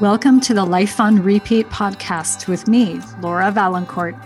Welcome 0.00 0.40
to 0.40 0.54
the 0.54 0.64
Life 0.64 0.98
on 0.98 1.22
Repeat 1.22 1.68
podcast 1.68 2.48
with 2.48 2.66
me, 2.66 2.98
Laura 3.20 3.52
Valancourt, 3.52 4.16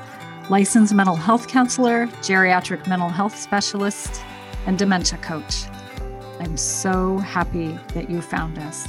licensed 0.48 0.94
mental 0.94 1.16
health 1.16 1.48
counselor, 1.48 2.06
geriatric 2.22 2.86
mental 2.86 3.10
health 3.10 3.36
specialist, 3.36 4.22
and 4.64 4.78
dementia 4.78 5.18
coach. 5.18 5.64
I'm 6.40 6.56
so 6.56 7.18
happy 7.18 7.78
that 7.94 8.08
you 8.08 8.22
found 8.22 8.58
us. 8.58 8.88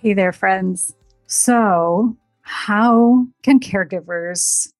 Hey 0.00 0.14
there, 0.14 0.32
friends. 0.32 0.94
So, 1.26 2.16
how 2.42 3.26
can 3.42 3.58
caregivers 3.58 4.72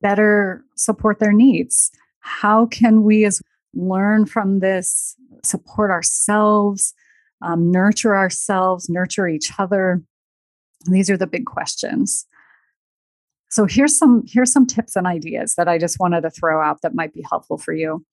better 0.00 0.64
support 0.76 1.18
their 1.18 1.32
needs? 1.32 1.90
How 2.20 2.66
can 2.66 3.02
we 3.02 3.24
as 3.24 3.40
learn 3.74 4.26
from 4.26 4.60
this, 4.60 5.16
support 5.44 5.90
ourselves, 5.90 6.94
um, 7.42 7.70
nurture 7.70 8.16
ourselves, 8.16 8.88
nurture 8.88 9.28
each 9.28 9.52
other? 9.58 10.02
These 10.86 11.10
are 11.10 11.16
the 11.16 11.26
big 11.26 11.46
questions. 11.46 12.26
So 13.50 13.66
here's 13.66 13.96
some 13.96 14.22
here's 14.28 14.52
some 14.52 14.66
tips 14.66 14.96
and 14.96 15.06
ideas 15.06 15.54
that 15.56 15.68
I 15.68 15.76
just 15.76 15.98
wanted 15.98 16.20
to 16.22 16.30
throw 16.30 16.62
out 16.62 16.82
that 16.82 16.94
might 16.94 17.12
be 17.12 17.24
helpful 17.28 17.58
for 17.58 17.74
you. 17.74 18.04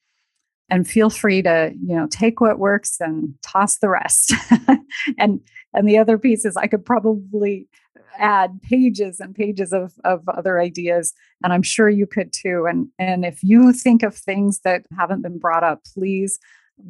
And 0.70 0.86
feel 0.86 1.10
free 1.10 1.42
to, 1.44 1.72
you 1.82 1.96
know, 1.96 2.08
take 2.08 2.42
what 2.42 2.60
works 2.60 2.98
and 3.00 3.34
toss 3.42 3.78
the 3.78 3.88
rest. 3.88 4.34
and 5.18 5.40
and 5.74 5.88
the 5.88 5.98
other 5.98 6.18
piece 6.18 6.44
is 6.44 6.58
I 6.58 6.68
could 6.68 6.86
probably 6.86 7.68
add 8.18 8.62
pages 8.62 9.20
and 9.20 9.36
pages 9.36 9.74
of, 9.74 9.94
of 10.04 10.28
other 10.30 10.60
ideas 10.60 11.14
and 11.44 11.54
i'm 11.54 11.64
sure 11.64 11.90
you 11.90 12.08
could 12.08 12.32
too. 12.34 12.66
And 12.70 12.88
and 13.00 13.26
if 13.26 13.44
you 13.44 13.74
think 13.74 14.04
of 14.04 14.16
things 14.16 14.62
that 14.62 14.86
haven't 14.98 15.22
been 15.22 15.40
brought 15.40 15.64
up 15.64 15.82
please 15.94 16.40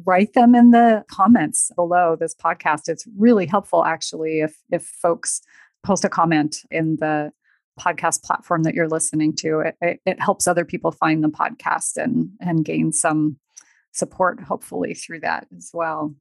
write 0.04 0.34
them 0.34 0.54
in 0.54 0.70
the 0.70 1.04
comments 1.10 1.70
below 1.74 2.16
this 2.18 2.34
podcast. 2.34 2.88
It's 2.88 3.06
really 3.16 3.46
helpful 3.46 3.84
actually 3.84 4.40
if 4.40 4.56
if 4.70 4.84
folks 4.84 5.40
post 5.82 6.04
a 6.04 6.08
comment 6.08 6.58
in 6.70 6.96
the 6.96 7.32
podcast 7.80 8.22
platform 8.22 8.64
that 8.64 8.74
you're 8.74 8.88
listening 8.88 9.34
to. 9.36 9.60
It, 9.60 9.76
it, 9.80 10.00
it 10.04 10.20
helps 10.20 10.46
other 10.46 10.64
people 10.64 10.90
find 10.90 11.22
the 11.22 11.28
podcast 11.28 11.96
and 11.96 12.30
and 12.40 12.64
gain 12.64 12.92
some 12.92 13.38
support 13.92 14.40
hopefully 14.40 14.94
through 14.94 15.20
that 15.20 15.46
as 15.56 15.70
well 15.72 16.14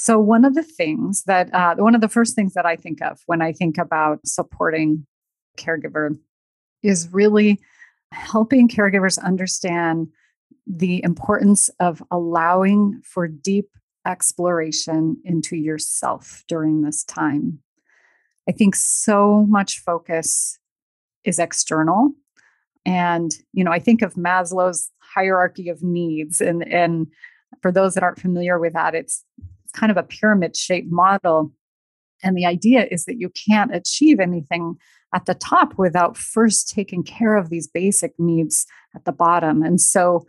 so, 0.00 0.16
one 0.16 0.44
of 0.44 0.54
the 0.54 0.62
things 0.62 1.24
that, 1.24 1.52
uh, 1.52 1.74
one 1.74 1.96
of 1.96 2.00
the 2.00 2.08
first 2.08 2.36
things 2.36 2.54
that 2.54 2.64
I 2.64 2.76
think 2.76 3.02
of 3.02 3.18
when 3.26 3.42
I 3.42 3.52
think 3.52 3.78
about 3.78 4.20
supporting 4.24 5.04
caregiver 5.56 6.16
is 6.84 7.08
really 7.10 7.58
helping 8.12 8.68
caregivers 8.68 9.20
understand 9.20 10.06
the 10.68 11.02
importance 11.02 11.68
of 11.80 12.00
allowing 12.12 13.02
for 13.04 13.26
deep 13.26 13.70
exploration 14.06 15.16
into 15.24 15.56
yourself 15.56 16.44
during 16.46 16.82
this 16.82 17.02
time. 17.02 17.58
I 18.48 18.52
think 18.52 18.76
so 18.76 19.46
much 19.48 19.80
focus 19.80 20.60
is 21.24 21.40
external. 21.40 22.12
And, 22.86 23.32
you 23.52 23.64
know, 23.64 23.72
I 23.72 23.80
think 23.80 24.02
of 24.02 24.14
Maslow's 24.14 24.92
hierarchy 25.00 25.68
of 25.68 25.82
needs. 25.82 26.40
And, 26.40 26.66
and 26.72 27.08
for 27.60 27.72
those 27.72 27.94
that 27.94 28.04
aren't 28.04 28.20
familiar 28.20 28.60
with 28.60 28.74
that, 28.74 28.94
it's 28.94 29.24
kind 29.78 29.90
of 29.90 29.96
a 29.96 30.02
pyramid 30.02 30.56
shaped 30.56 30.90
model. 30.90 31.52
And 32.22 32.36
the 32.36 32.46
idea 32.46 32.86
is 32.90 33.04
that 33.04 33.20
you 33.20 33.30
can't 33.30 33.74
achieve 33.74 34.18
anything 34.20 34.76
at 35.14 35.26
the 35.26 35.34
top 35.34 35.78
without 35.78 36.16
first 36.16 36.68
taking 36.68 37.02
care 37.02 37.36
of 37.36 37.48
these 37.48 37.66
basic 37.68 38.12
needs 38.18 38.66
at 38.94 39.04
the 39.04 39.12
bottom. 39.12 39.62
And 39.62 39.80
so 39.80 40.26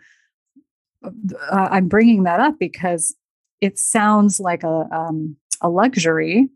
uh, 1.04 1.68
I'm 1.72 1.88
bringing 1.88 2.24
that 2.24 2.40
up 2.40 2.56
because 2.60 3.16
it 3.62 3.78
sounds 3.78 4.40
like 4.40 4.64
a, 4.64 4.88
um, 4.92 5.36
a 5.62 5.70
luxury 5.70 6.50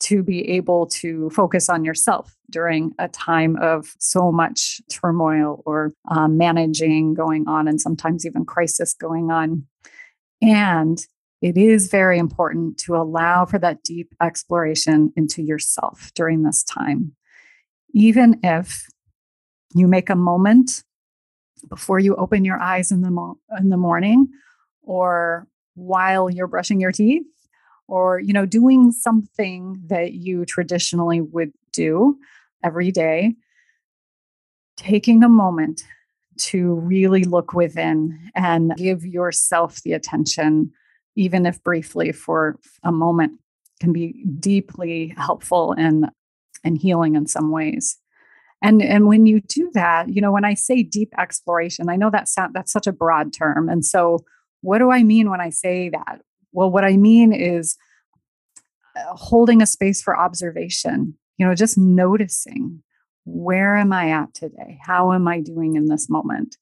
to 0.00 0.22
be 0.22 0.48
able 0.48 0.86
to 0.86 1.28
focus 1.30 1.68
on 1.68 1.84
yourself 1.84 2.34
during 2.48 2.92
a 2.98 3.06
time 3.08 3.56
of 3.60 3.94
so 3.98 4.32
much 4.32 4.80
turmoil 4.88 5.62
or 5.66 5.92
um, 6.10 6.38
managing 6.38 7.12
going 7.14 7.46
on, 7.46 7.68
and 7.68 7.80
sometimes 7.80 8.24
even 8.24 8.44
crisis 8.44 8.94
going 8.94 9.30
on. 9.30 9.64
And 10.40 11.06
it 11.40 11.56
is 11.56 11.88
very 11.88 12.18
important 12.18 12.78
to 12.78 12.96
allow 12.96 13.46
for 13.46 13.58
that 13.58 13.82
deep 13.82 14.14
exploration 14.20 15.12
into 15.16 15.42
yourself 15.42 16.12
during 16.14 16.42
this 16.42 16.62
time. 16.62 17.12
Even 17.92 18.38
if 18.42 18.86
you 19.74 19.88
make 19.88 20.10
a 20.10 20.16
moment 20.16 20.84
before 21.68 21.98
you 21.98 22.14
open 22.16 22.44
your 22.44 22.60
eyes 22.60 22.90
in 22.90 23.02
the, 23.02 23.10
mo- 23.10 23.38
in 23.58 23.70
the 23.70 23.76
morning 23.76 24.28
or 24.82 25.46
while 25.74 26.30
you're 26.30 26.46
brushing 26.46 26.80
your 26.80 26.92
teeth 26.92 27.26
or 27.88 28.20
you 28.20 28.32
know 28.32 28.46
doing 28.46 28.92
something 28.92 29.80
that 29.86 30.12
you 30.12 30.44
traditionally 30.44 31.20
would 31.20 31.52
do 31.72 32.16
every 32.64 32.90
day 32.90 33.34
taking 34.76 35.22
a 35.22 35.28
moment 35.28 35.84
to 36.38 36.74
really 36.74 37.24
look 37.24 37.52
within 37.52 38.18
and 38.34 38.74
give 38.76 39.04
yourself 39.04 39.82
the 39.82 39.92
attention 39.92 40.72
even 41.16 41.46
if 41.46 41.62
briefly 41.62 42.12
for 42.12 42.58
a 42.82 42.92
moment, 42.92 43.40
can 43.80 43.92
be 43.92 44.24
deeply 44.38 45.14
helpful 45.16 45.72
and 45.72 46.10
and 46.62 46.76
healing 46.78 47.16
in 47.16 47.26
some 47.26 47.50
ways. 47.50 47.98
And 48.62 48.82
and 48.82 49.06
when 49.06 49.26
you 49.26 49.40
do 49.40 49.70
that, 49.72 50.10
you 50.10 50.20
know, 50.20 50.32
when 50.32 50.44
I 50.44 50.54
say 50.54 50.82
deep 50.82 51.12
exploration, 51.18 51.88
I 51.88 51.96
know 51.96 52.10
that 52.10 52.28
sound, 52.28 52.54
that's 52.54 52.72
such 52.72 52.86
a 52.86 52.92
broad 52.92 53.32
term. 53.32 53.68
And 53.68 53.84
so, 53.84 54.24
what 54.60 54.78
do 54.78 54.90
I 54.90 55.02
mean 55.02 55.30
when 55.30 55.40
I 55.40 55.50
say 55.50 55.88
that? 55.88 56.20
Well, 56.52 56.70
what 56.70 56.84
I 56.84 56.96
mean 56.96 57.32
is 57.32 57.76
uh, 58.96 59.14
holding 59.14 59.62
a 59.62 59.66
space 59.66 60.02
for 60.02 60.18
observation. 60.18 61.14
You 61.38 61.46
know, 61.46 61.54
just 61.54 61.78
noticing 61.78 62.82
where 63.24 63.76
am 63.76 63.92
I 63.92 64.10
at 64.10 64.34
today? 64.34 64.78
How 64.82 65.12
am 65.12 65.26
I 65.26 65.40
doing 65.40 65.76
in 65.76 65.86
this 65.86 66.10
moment? 66.10 66.56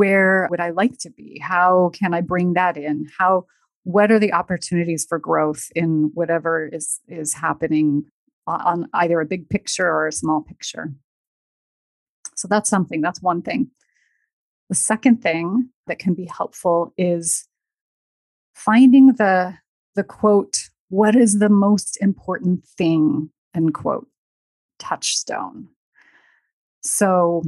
Where 0.00 0.48
would 0.50 0.60
I 0.60 0.70
like 0.70 0.96
to 1.00 1.10
be? 1.10 1.38
How 1.42 1.90
can 1.92 2.14
I 2.14 2.22
bring 2.22 2.54
that 2.54 2.78
in? 2.78 3.06
How 3.18 3.44
what 3.84 4.10
are 4.10 4.18
the 4.18 4.32
opportunities 4.32 5.04
for 5.06 5.18
growth 5.18 5.68
in 5.74 6.10
whatever 6.14 6.70
is 6.72 7.00
is 7.06 7.34
happening 7.34 8.04
on 8.46 8.88
either 8.94 9.20
a 9.20 9.26
big 9.26 9.50
picture 9.50 9.86
or 9.86 10.06
a 10.06 10.12
small 10.12 10.40
picture? 10.40 10.90
So 12.34 12.48
that's 12.48 12.70
something, 12.70 13.02
that's 13.02 13.20
one 13.20 13.42
thing. 13.42 13.70
The 14.70 14.74
second 14.74 15.20
thing 15.20 15.68
that 15.86 15.98
can 15.98 16.14
be 16.14 16.24
helpful 16.24 16.94
is 16.96 17.46
finding 18.54 19.08
the 19.08 19.54
the 19.96 20.04
quote, 20.04 20.70
what 20.88 21.14
is 21.14 21.40
the 21.40 21.50
most 21.50 21.98
important 22.00 22.66
thing, 22.78 23.28
end 23.54 23.74
quote, 23.74 24.08
touchstone. 24.78 25.68
So 26.82 27.42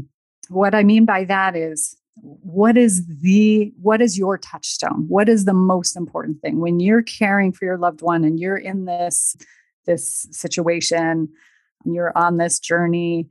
what 0.51 0.75
I 0.75 0.83
mean 0.83 1.07
by 1.07 1.25
that 1.25 1.57
is 1.57 1.97
what 2.17 2.77
is 2.77 3.07
the 3.07 3.73
what 3.81 4.03
is 4.03 4.19
your 4.19 4.39
touchstone? 4.39 5.07
What 5.09 5.29
is 5.29 5.45
the 5.45 5.55
most 5.55 5.97
important 5.97 6.41
thing? 6.41 6.61
When 6.61 6.81
you're 6.81 7.03
caring 7.03 7.53
for 7.53 7.65
your 7.65 7.79
loved 7.79 8.03
one 8.03 8.25
and 8.25 8.39
you're 8.39 8.57
in 8.57 8.85
this 8.85 9.37
this 9.87 10.27
situation 10.31 11.29
and 11.85 11.95
you're 11.95 12.17
on 12.17 12.37
this 12.37 12.59
journey 12.61 13.29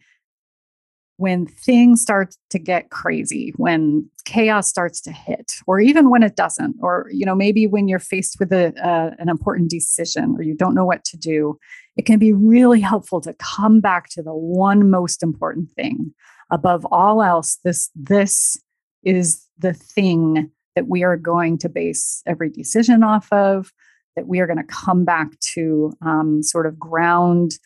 when 1.17 1.45
things 1.45 2.01
start 2.01 2.35
to 2.49 2.57
get 2.57 2.89
crazy 2.89 3.53
when 3.57 4.09
chaos 4.25 4.67
starts 4.67 4.99
to 4.99 5.11
hit 5.11 5.53
or 5.67 5.79
even 5.79 6.09
when 6.09 6.23
it 6.23 6.35
doesn't 6.35 6.75
or 6.81 7.07
you 7.11 7.25
know 7.25 7.35
maybe 7.35 7.67
when 7.67 7.87
you're 7.87 7.99
faced 7.99 8.37
with 8.39 8.51
a, 8.51 8.73
an 9.19 9.29
important 9.29 9.69
decision 9.69 10.35
or 10.37 10.41
you 10.41 10.55
don't 10.55 10.73
know 10.73 10.83
what 10.83 11.05
to 11.05 11.15
do 11.15 11.57
it 11.97 12.05
can 12.05 12.19
be 12.19 12.33
really 12.33 12.79
helpful 12.79 13.21
to 13.21 13.33
come 13.35 13.81
back 13.81 14.09
to 14.09 14.23
the 14.23 14.33
one 14.33 14.89
most 14.89 15.21
important 15.21 15.71
thing. 15.71 16.13
Above 16.49 16.85
all 16.91 17.23
else 17.23 17.59
this 17.63 17.89
this 17.95 18.57
is 19.03 19.45
the 19.57 19.73
thing 19.73 20.51
that 20.75 20.87
we 20.87 21.03
are 21.03 21.17
going 21.17 21.57
to 21.59 21.69
base 21.69 22.21
every 22.25 22.49
decision 22.49 23.03
off 23.03 23.31
of 23.31 23.71
that 24.15 24.27
we 24.27 24.39
are 24.39 24.47
going 24.47 24.57
to 24.57 24.63
come 24.63 25.05
back 25.05 25.39
to 25.39 25.93
um, 26.01 26.43
sort 26.43 26.65
of 26.65 26.79
ground 26.79 27.57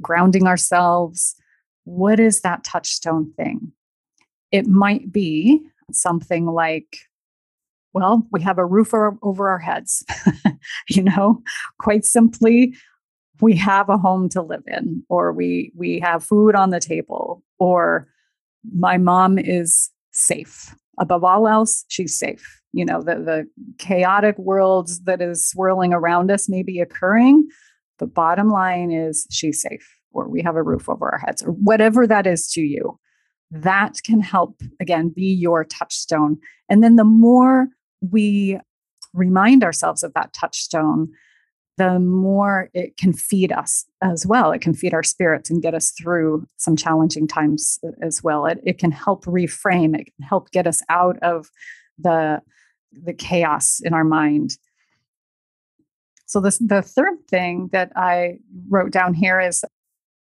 grounding 0.00 0.46
ourselves. 0.46 1.34
What 1.84 2.18
is 2.18 2.40
that 2.40 2.64
touchstone 2.64 3.32
thing? 3.36 3.72
It 4.50 4.66
might 4.66 5.12
be 5.12 5.60
something 5.92 6.46
like 6.46 6.98
well 7.92 8.24
we 8.30 8.40
have 8.40 8.58
a 8.58 8.64
roof 8.64 8.94
over 8.94 9.48
our 9.48 9.58
heads 9.58 10.04
you 10.88 11.02
know? 11.02 11.42
Quite 11.78 12.04
simply 12.04 12.74
we 13.40 13.56
have 13.56 13.88
a 13.88 13.98
home 13.98 14.28
to 14.28 14.42
live 14.42 14.62
in 14.66 15.02
or 15.08 15.32
we 15.32 15.72
we 15.76 15.98
have 15.98 16.24
food 16.24 16.54
on 16.54 16.70
the 16.70 16.80
table 16.80 17.42
or 17.58 18.06
my 18.72 18.98
mom 18.98 19.38
is 19.38 19.90
safe 20.12 20.74
above 21.00 21.24
all 21.24 21.48
else, 21.48 21.84
she's 21.88 22.16
safe. 22.16 22.60
You 22.72 22.84
know, 22.84 23.02
the, 23.02 23.16
the 23.16 23.48
chaotic 23.78 24.38
world 24.38 24.90
that 25.04 25.20
is 25.20 25.48
swirling 25.48 25.92
around 25.92 26.30
us 26.30 26.48
may 26.48 26.62
be 26.62 26.78
occurring, 26.78 27.48
but 27.98 28.14
bottom 28.14 28.48
line 28.48 28.92
is 28.92 29.26
she's 29.30 29.60
safe. 29.60 29.96
or 30.12 30.28
we 30.28 30.42
have 30.42 30.56
a 30.56 30.62
roof 30.62 30.88
over 30.88 31.10
our 31.10 31.18
heads 31.18 31.42
or 31.42 31.52
whatever 31.52 32.06
that 32.06 32.26
is 32.26 32.46
to 32.52 32.60
you 32.60 32.98
that 33.50 34.00
can 34.04 34.20
help 34.20 34.60
again 34.78 35.08
be 35.08 35.26
your 35.26 35.64
touchstone 35.64 36.38
and 36.68 36.84
then 36.84 36.96
the 36.96 37.04
more 37.04 37.66
we 38.00 38.58
remind 39.12 39.64
ourselves 39.64 40.02
of 40.02 40.14
that 40.14 40.32
touchstone 40.32 41.08
the 41.76 41.98
more 41.98 42.68
it 42.74 42.96
can 42.96 43.12
feed 43.12 43.52
us 43.52 43.86
as 44.02 44.26
well. 44.26 44.52
It 44.52 44.60
can 44.60 44.74
feed 44.74 44.92
our 44.92 45.02
spirits 45.02 45.50
and 45.50 45.62
get 45.62 45.74
us 45.74 45.90
through 45.90 46.46
some 46.56 46.76
challenging 46.76 47.26
times 47.26 47.78
as 48.02 48.22
well. 48.22 48.46
It, 48.46 48.60
it 48.64 48.78
can 48.78 48.90
help 48.90 49.24
reframe. 49.24 49.98
It 49.98 50.12
can 50.14 50.26
help 50.28 50.50
get 50.50 50.66
us 50.66 50.82
out 50.88 51.18
of 51.22 51.48
the 51.98 52.42
the 52.92 53.14
chaos 53.14 53.80
in 53.82 53.94
our 53.94 54.04
mind. 54.04 54.56
So 56.26 56.40
this 56.40 56.58
the 56.58 56.82
third 56.82 57.18
thing 57.28 57.70
that 57.72 57.92
i 57.96 58.38
wrote 58.68 58.90
down 58.90 59.14
here 59.14 59.40
is 59.40 59.64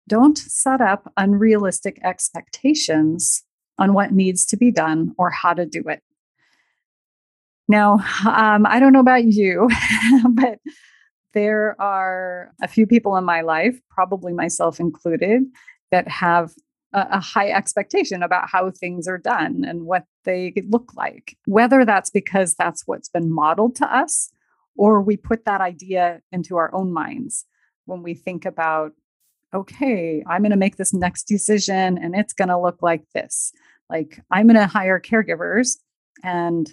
don't 0.09 0.39
set 0.39 0.81
up 0.81 1.13
unrealistic 1.17 1.99
expectations 2.03 3.43
on 3.79 3.95
what 3.95 4.13
needs 4.13 4.45
to 4.47 4.57
be 4.57 4.71
done 4.71 5.15
or 5.19 5.31
how 5.31 5.55
to 5.55 5.67
do 5.67 5.83
it. 5.89 6.03
Now, 7.69 7.95
um, 8.27 8.67
I 8.67 8.79
don't 8.79 8.93
know 8.93 9.01
about 9.01 9.25
you, 9.25 9.69
but 10.31 10.59
there 11.35 11.81
are 11.81 12.53
a 12.63 12.69
few 12.69 12.87
people 12.87 13.17
in 13.17 13.25
my 13.25 13.43
life, 13.43 13.79
probably 13.91 14.33
myself 14.33 14.81
included, 14.81 15.43
that 15.91 16.09
have 16.09 16.53
a, 16.93 17.07
a 17.13 17.21
high 17.21 17.51
expectation 17.51 18.23
about 18.23 18.49
how 18.49 18.71
things 18.71 19.07
are 19.07 19.19
done 19.19 19.65
and 19.67 19.83
what 19.83 20.05
they 20.25 20.53
look 20.69 20.93
like. 20.95 21.37
Whether 21.47 21.85
that's 21.85 22.11
because 22.11 22.55
that's 22.55 22.85
what's 22.87 23.09
been 23.09 23.33
modeled 23.33 23.77
to 23.77 23.95
us, 23.95 24.31
or 24.77 25.03
we 25.03 25.17
put 25.17 25.45
that 25.45 25.61
idea 25.61 26.21
into 26.33 26.57
our 26.57 26.75
own 26.75 26.93
minds 26.93 27.45
when 27.85 28.03
we 28.03 28.15
think 28.15 28.45
about 28.45 28.93
okay, 29.55 30.25
I'm 30.27 30.43
going 30.43 30.51
to 30.51 30.57
make 30.57 30.77
this 30.77 30.93
next 30.93 31.29
decision 31.29 31.97
and 31.97 32.17
it's 32.17 32.33
going 32.33 32.49
to 32.49 32.59
look 32.59 32.83
like 32.83 33.05
this. 33.15 33.53
Like 33.89 34.21
I'm 34.31 34.49
going 34.49 34.57
to 34.57 34.67
hire 34.67 34.99
caregivers 34.99 35.77
and 36.25 36.69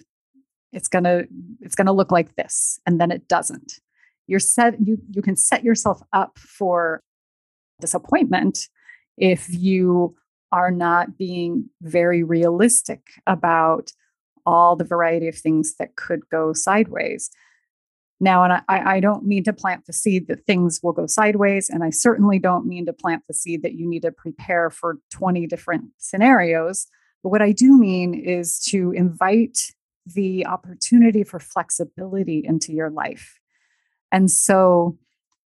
it's 0.72 0.88
going 0.88 1.04
to 1.04 1.28
it's 1.60 1.76
going 1.76 1.86
to 1.86 1.94
look 1.94 2.12
like 2.12 2.36
this 2.36 2.80
and 2.88 3.00
then 3.00 3.12
it 3.12 3.28
doesn't. 3.28 3.74
You're 4.32 4.40
set 4.40 4.76
you 4.80 4.98
you 5.12 5.22
can 5.22 5.36
set 5.36 5.62
yourself 5.62 6.02
up 6.14 6.40
for 6.40 7.04
disappointment 7.82 8.70
if 9.18 9.46
you 9.50 10.16
are 10.54 10.72
not 10.72 11.18
being 11.18 11.70
very 11.82 12.24
realistic 12.24 13.02
about 13.28 13.92
all 14.46 14.78
the 14.78 14.86
variety 14.86 15.28
of 15.28 15.36
things 15.36 15.76
that 15.80 15.98
could 15.98 16.22
go 16.30 16.54
sideways. 16.54 17.30
Now, 18.22 18.46
and 18.46 18.54
I, 18.54 18.64
I 18.70 19.00
don't 19.02 19.26
mean 19.26 19.44
to 19.44 19.52
plant 19.52 19.86
the 19.86 19.92
seed 19.92 20.30
that 20.30 20.46
things 20.46 20.80
will 20.82 20.94
go 20.94 21.08
sideways. 21.08 21.70
And 21.70 21.84
I 21.84 21.90
certainly 21.90 22.40
don't 22.40 22.66
mean 22.66 22.86
to 22.86 22.94
plant 22.94 23.24
the 23.28 23.34
seed 23.34 23.64
that 23.64 23.74
you 23.74 23.86
need 23.86 24.04
to 24.04 24.14
prepare 24.14 24.70
for 24.70 25.00
20 25.10 25.46
different 25.46 25.90
scenarios. 25.98 26.88
But 27.22 27.32
what 27.32 27.42
I 27.42 27.52
do 27.52 27.78
mean 27.78 28.14
is 28.14 28.60
to 28.70 28.92
invite 28.92 29.60
the 30.06 30.46
opportunity 30.46 31.26
for 31.26 31.40
flexibility 31.40 32.42
into 32.46 32.72
your 32.72 32.90
life. 32.90 33.41
And 34.12 34.30
so, 34.30 34.98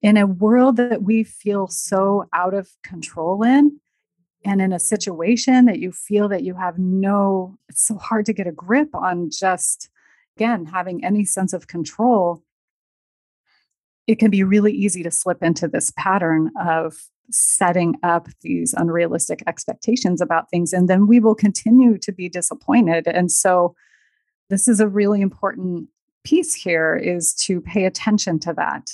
in 0.01 0.17
a 0.17 0.27
world 0.27 0.77
that 0.77 1.03
we 1.03 1.23
feel 1.23 1.67
so 1.67 2.25
out 2.33 2.53
of 2.53 2.69
control 2.83 3.43
in, 3.43 3.79
and 4.43 4.61
in 4.61 4.73
a 4.73 4.79
situation 4.79 5.65
that 5.65 5.79
you 5.79 5.91
feel 5.91 6.27
that 6.29 6.43
you 6.43 6.55
have 6.55 6.79
no, 6.79 7.57
it's 7.69 7.85
so 7.85 7.97
hard 7.97 8.25
to 8.25 8.33
get 8.33 8.47
a 8.47 8.51
grip 8.51 8.89
on 8.95 9.29
just, 9.29 9.89
again, 10.35 10.65
having 10.65 11.05
any 11.05 11.23
sense 11.23 11.53
of 11.53 11.67
control 11.67 12.43
it 14.07 14.19
can 14.19 14.31
be 14.31 14.43
really 14.43 14.73
easy 14.73 15.03
to 15.03 15.11
slip 15.11 15.41
into 15.41 15.67
this 15.67 15.91
pattern 15.95 16.51
of 16.59 16.95
setting 17.29 17.95
up 18.03 18.27
these 18.41 18.73
unrealistic 18.73 19.41
expectations 19.47 20.19
about 20.19 20.49
things 20.49 20.73
and 20.73 20.89
then 20.89 21.07
we 21.07 21.19
will 21.19 21.35
continue 21.35 21.97
to 21.97 22.11
be 22.11 22.27
disappointed. 22.27 23.07
And 23.07 23.31
so 23.31 23.73
this 24.49 24.67
is 24.67 24.81
a 24.81 24.87
really 24.87 25.21
important 25.21 25.87
piece 26.23 26.53
here 26.53 26.95
is 26.95 27.33
to 27.33 27.61
pay 27.61 27.85
attention 27.85 28.39
to 28.39 28.53
that 28.53 28.91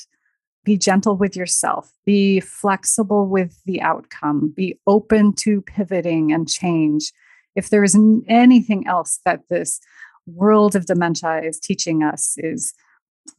be 0.64 0.78
gentle 0.78 1.16
with 1.16 1.36
yourself 1.36 1.92
be 2.06 2.40
flexible 2.40 3.28
with 3.28 3.62
the 3.66 3.82
outcome 3.82 4.54
be 4.56 4.80
open 4.88 5.34
to 5.34 5.62
pivoting 5.62 6.32
and 6.32 6.50
change 6.50 7.12
if 7.56 7.70
there 7.70 7.84
is 7.84 7.98
anything 8.28 8.86
else 8.88 9.20
that 9.26 9.48
this 9.50 9.80
world 10.26 10.76
of 10.76 10.86
dementia 10.86 11.42
is 11.42 11.60
teaching 11.60 12.04
us 12.04 12.38
is 12.38 12.74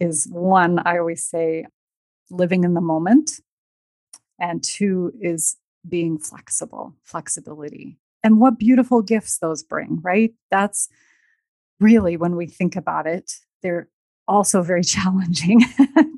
is 0.00 0.29
one, 0.31 0.79
I 0.84 0.99
always 0.99 1.25
say, 1.25 1.67
living 2.31 2.64
in 2.64 2.75
the 2.75 2.81
moment. 2.81 3.41
And 4.41 4.62
two 4.62 5.12
is 5.20 5.56
being 5.88 6.19
flexible, 6.19 6.94
flexibility. 7.02 7.99
And 8.23 8.41
what 8.41 8.58
beautiful 8.58 9.02
gifts 9.02 9.38
those 9.38 9.62
bring, 9.62 10.00
right? 10.02 10.32
That's 10.50 10.88
really, 11.81 12.17
when 12.17 12.37
we 12.37 12.46
think 12.46 12.76
about 12.76 13.06
it, 13.06 13.32
they're 13.62 13.88
also 14.26 14.62
very 14.62 14.84
challenging 14.96 15.62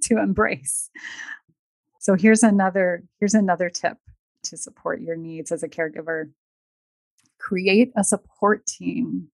to 0.02 0.18
embrace. 0.18 0.90
So 2.00 2.14
here's 2.14 2.42
another 2.42 3.04
here's 3.18 3.34
another 3.34 3.68
tip 3.68 3.98
to 4.44 4.56
support 4.56 5.00
your 5.00 5.16
needs 5.16 5.52
as 5.52 5.62
a 5.62 5.68
caregiver. 5.68 6.30
Create 7.38 7.92
a 7.96 8.04
support 8.04 8.66
team 8.66 9.28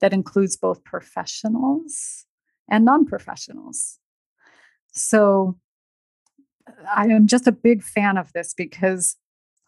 that 0.00 0.12
includes 0.12 0.56
both 0.56 0.84
professionals 0.84 2.26
and 2.70 2.84
non 2.84 3.04
professionals. 3.04 3.98
So 4.92 5.58
I 6.94 7.06
am 7.06 7.26
just 7.26 7.46
a 7.46 7.52
big 7.52 7.82
fan 7.82 8.16
of 8.16 8.32
this 8.32 8.54
because 8.54 9.16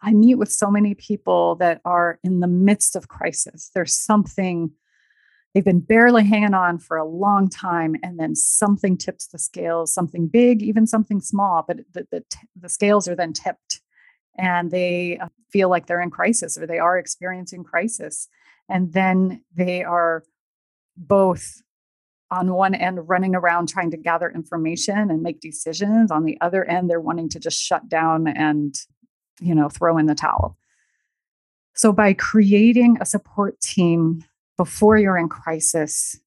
I 0.03 0.13
meet 0.13 0.37
with 0.37 0.53
so 0.53 0.71
many 0.71 0.95
people 0.95 1.57
that 1.57 1.81
are 1.85 2.19
in 2.23 2.41
the 2.41 2.47
midst 2.47 2.97
of 2.97 3.09
crisis. 3.09 3.71
There's 3.75 3.95
something 3.95 4.71
they've 5.57 5.65
been 5.65 5.81
barely 5.81 6.23
hanging 6.23 6.53
on 6.53 6.79
for 6.79 6.99
a 6.99 7.09
long 7.09 7.49
time, 7.49 7.97
and 8.03 8.21
then 8.21 8.35
something 8.35 8.99
tips 8.99 9.29
the 9.29 9.39
scales, 9.39 9.91
something 9.91 10.29
big, 10.29 10.63
even 10.63 10.87
something 10.87 11.19
small, 11.19 11.65
but 11.67 11.79
the, 11.95 12.07
the, 12.11 12.23
the 12.61 12.69
scales 12.69 13.09
are 13.09 13.15
then 13.15 13.33
tipped 13.33 13.81
and 14.37 14.71
they 14.71 15.17
uh, 15.17 15.29
feel 15.51 15.71
like 15.71 15.87
they're 15.87 16.03
in 16.03 16.11
crisis 16.11 16.59
or 16.59 16.67
they 16.67 16.79
are 16.79 16.99
experiencing 16.99 17.65
crisis. 17.65 18.29
And 18.69 18.93
then 18.93 19.45
they 19.55 19.83
are 19.83 20.25
both 20.95 21.63
on 22.31 22.53
one 22.53 22.75
end 22.75 23.09
running 23.09 23.35
around 23.35 23.71
trying 23.71 23.93
to 23.93 23.97
gather 23.97 24.31
information 24.31 25.11
and 25.11 25.23
make 25.23 25.41
decisions 25.41 26.11
on 26.11 26.27
the 26.27 26.37
other 26.43 26.67
end 26.67 26.91
they're 26.91 27.01
wanting 27.01 27.31
to 27.31 27.41
just 27.41 27.59
shut 27.59 27.89
down 27.89 28.27
and 28.27 28.75
you 29.41 29.55
know 29.55 29.69
throw 29.69 29.97
in 29.97 30.07
the 30.07 30.15
towel 30.15 30.59
so 31.77 31.93
by 31.93 32.13
creating 32.13 32.99
a 33.01 33.07
support 33.07 33.61
team 33.61 34.25
before 34.57 34.97
you're 34.97 35.19
in 35.19 35.29
crisis 35.29 36.19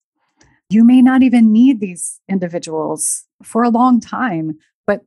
you 0.69 0.83
may 0.83 1.01
not 1.01 1.23
even 1.23 1.51
need 1.51 1.79
these 1.79 2.19
individuals 2.29 3.25
for 3.43 3.63
a 3.63 3.69
long 3.69 3.99
time 3.99 4.57
but 4.85 5.01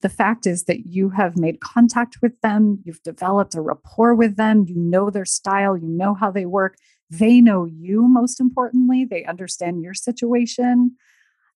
the 0.00 0.08
fact 0.08 0.46
is 0.46 0.64
that 0.64 0.86
you 0.86 1.10
have 1.10 1.36
made 1.36 1.60
contact 1.60 2.18
with 2.22 2.40
them 2.40 2.80
you've 2.84 3.02
developed 3.02 3.54
a 3.54 3.60
rapport 3.60 4.14
with 4.14 4.36
them 4.36 4.64
you 4.66 4.76
know 4.76 5.10
their 5.10 5.24
style 5.24 5.76
you 5.76 5.88
know 5.88 6.14
how 6.14 6.30
they 6.30 6.46
work 6.46 6.76
they 7.10 7.40
know 7.40 7.64
you, 7.64 8.06
most 8.06 8.40
importantly, 8.40 9.04
they 9.04 9.24
understand 9.24 9.82
your 9.82 9.94
situation. 9.94 10.96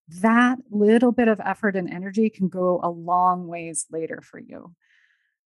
That 0.07 0.59
little 0.71 1.11
bit 1.11 1.27
of 1.27 1.39
effort 1.43 1.75
and 1.75 1.89
energy 1.89 2.29
can 2.29 2.49
go 2.49 2.79
a 2.83 2.89
long 2.89 3.47
ways 3.47 3.85
later 3.91 4.21
for 4.21 4.39
you. 4.39 4.73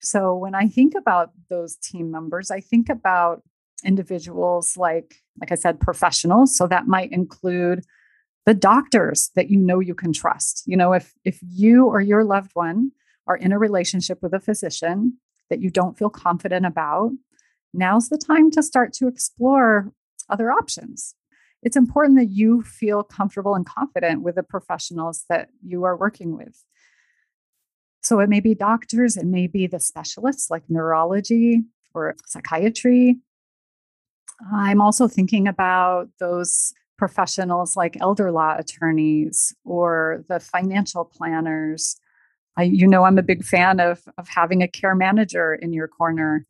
So, 0.02 0.36
when 0.36 0.56
I 0.56 0.68
think 0.68 0.94
about 0.98 1.32
those 1.50 1.76
team 1.76 2.10
members, 2.10 2.50
I 2.50 2.60
think 2.60 2.90
about 2.90 3.44
individuals 3.84 4.78
like, 4.78 5.16
like 5.40 5.52
I 5.52 5.56
said, 5.56 5.80
professionals. 5.80 6.56
So, 6.56 6.68
that 6.68 6.88
might 6.88 7.12
include 7.12 7.84
the 8.46 8.54
doctors 8.54 9.30
that 9.36 9.50
you 9.50 9.58
know 9.58 9.80
you 9.80 9.94
can 9.94 10.14
trust. 10.14 10.64
You 10.66 10.78
know, 10.78 10.94
if 10.94 11.14
if 11.24 11.40
you 11.42 11.86
or 11.86 12.02
your 12.02 12.24
loved 12.24 12.52
one 12.54 12.92
are 13.28 13.36
in 13.36 13.52
a 13.52 13.60
relationship 13.60 14.20
with 14.22 14.34
a 14.34 14.40
physician 14.40 15.18
that 15.50 15.62
you 15.62 15.70
don't 15.70 15.98
feel 15.98 16.10
confident 16.10 16.66
about, 16.66 17.12
now's 17.74 18.10
the 18.10 18.18
time 18.18 18.50
to 18.52 18.64
start 18.64 18.94
to 18.94 19.08
explore 19.08 19.92
other 20.30 20.52
options. 20.52 21.14
It's 21.62 21.78
important 21.78 22.18
that 22.18 22.30
you 22.30 22.64
feel 22.64 23.04
comfortable 23.04 23.54
and 23.54 23.66
confident 23.66 24.24
with 24.24 24.36
the 24.36 24.44
professionals 24.44 25.26
that 25.30 25.50
you 25.64 25.84
are 25.84 25.96
working 25.96 26.36
with. 26.36 26.64
So 28.02 28.20
it 28.20 28.30
may 28.30 28.40
be 28.40 28.56
doctors, 28.56 29.16
it 29.16 29.28
may 29.28 29.46
be 29.46 29.68
the 29.68 29.80
specialists 29.80 30.50
like 30.50 30.64
neurology 30.70 31.62
or 31.94 32.16
psychiatry. 32.26 33.20
I'm 34.54 34.82
also 34.82 35.08
thinking 35.08 35.48
about 35.48 36.10
those 36.20 36.74
professionals 36.98 37.76
like 37.76 37.98
elder 38.00 38.32
law 38.32 38.56
attorneys 38.58 39.56
or 39.66 40.24
the 40.30 40.40
financial 40.40 41.06
planners. 41.06 41.98
I, 42.58 42.64
you 42.64 42.88
know, 42.88 43.06
I'm 43.06 43.18
a 43.18 43.24
big 43.24 43.44
fan 43.44 43.80
of, 43.80 44.02
of 44.18 44.28
having 44.28 44.62
a 44.62 44.68
care 44.68 44.96
manager 44.96 45.54
in 45.54 45.74
your 45.74 45.88
corner 45.88 46.46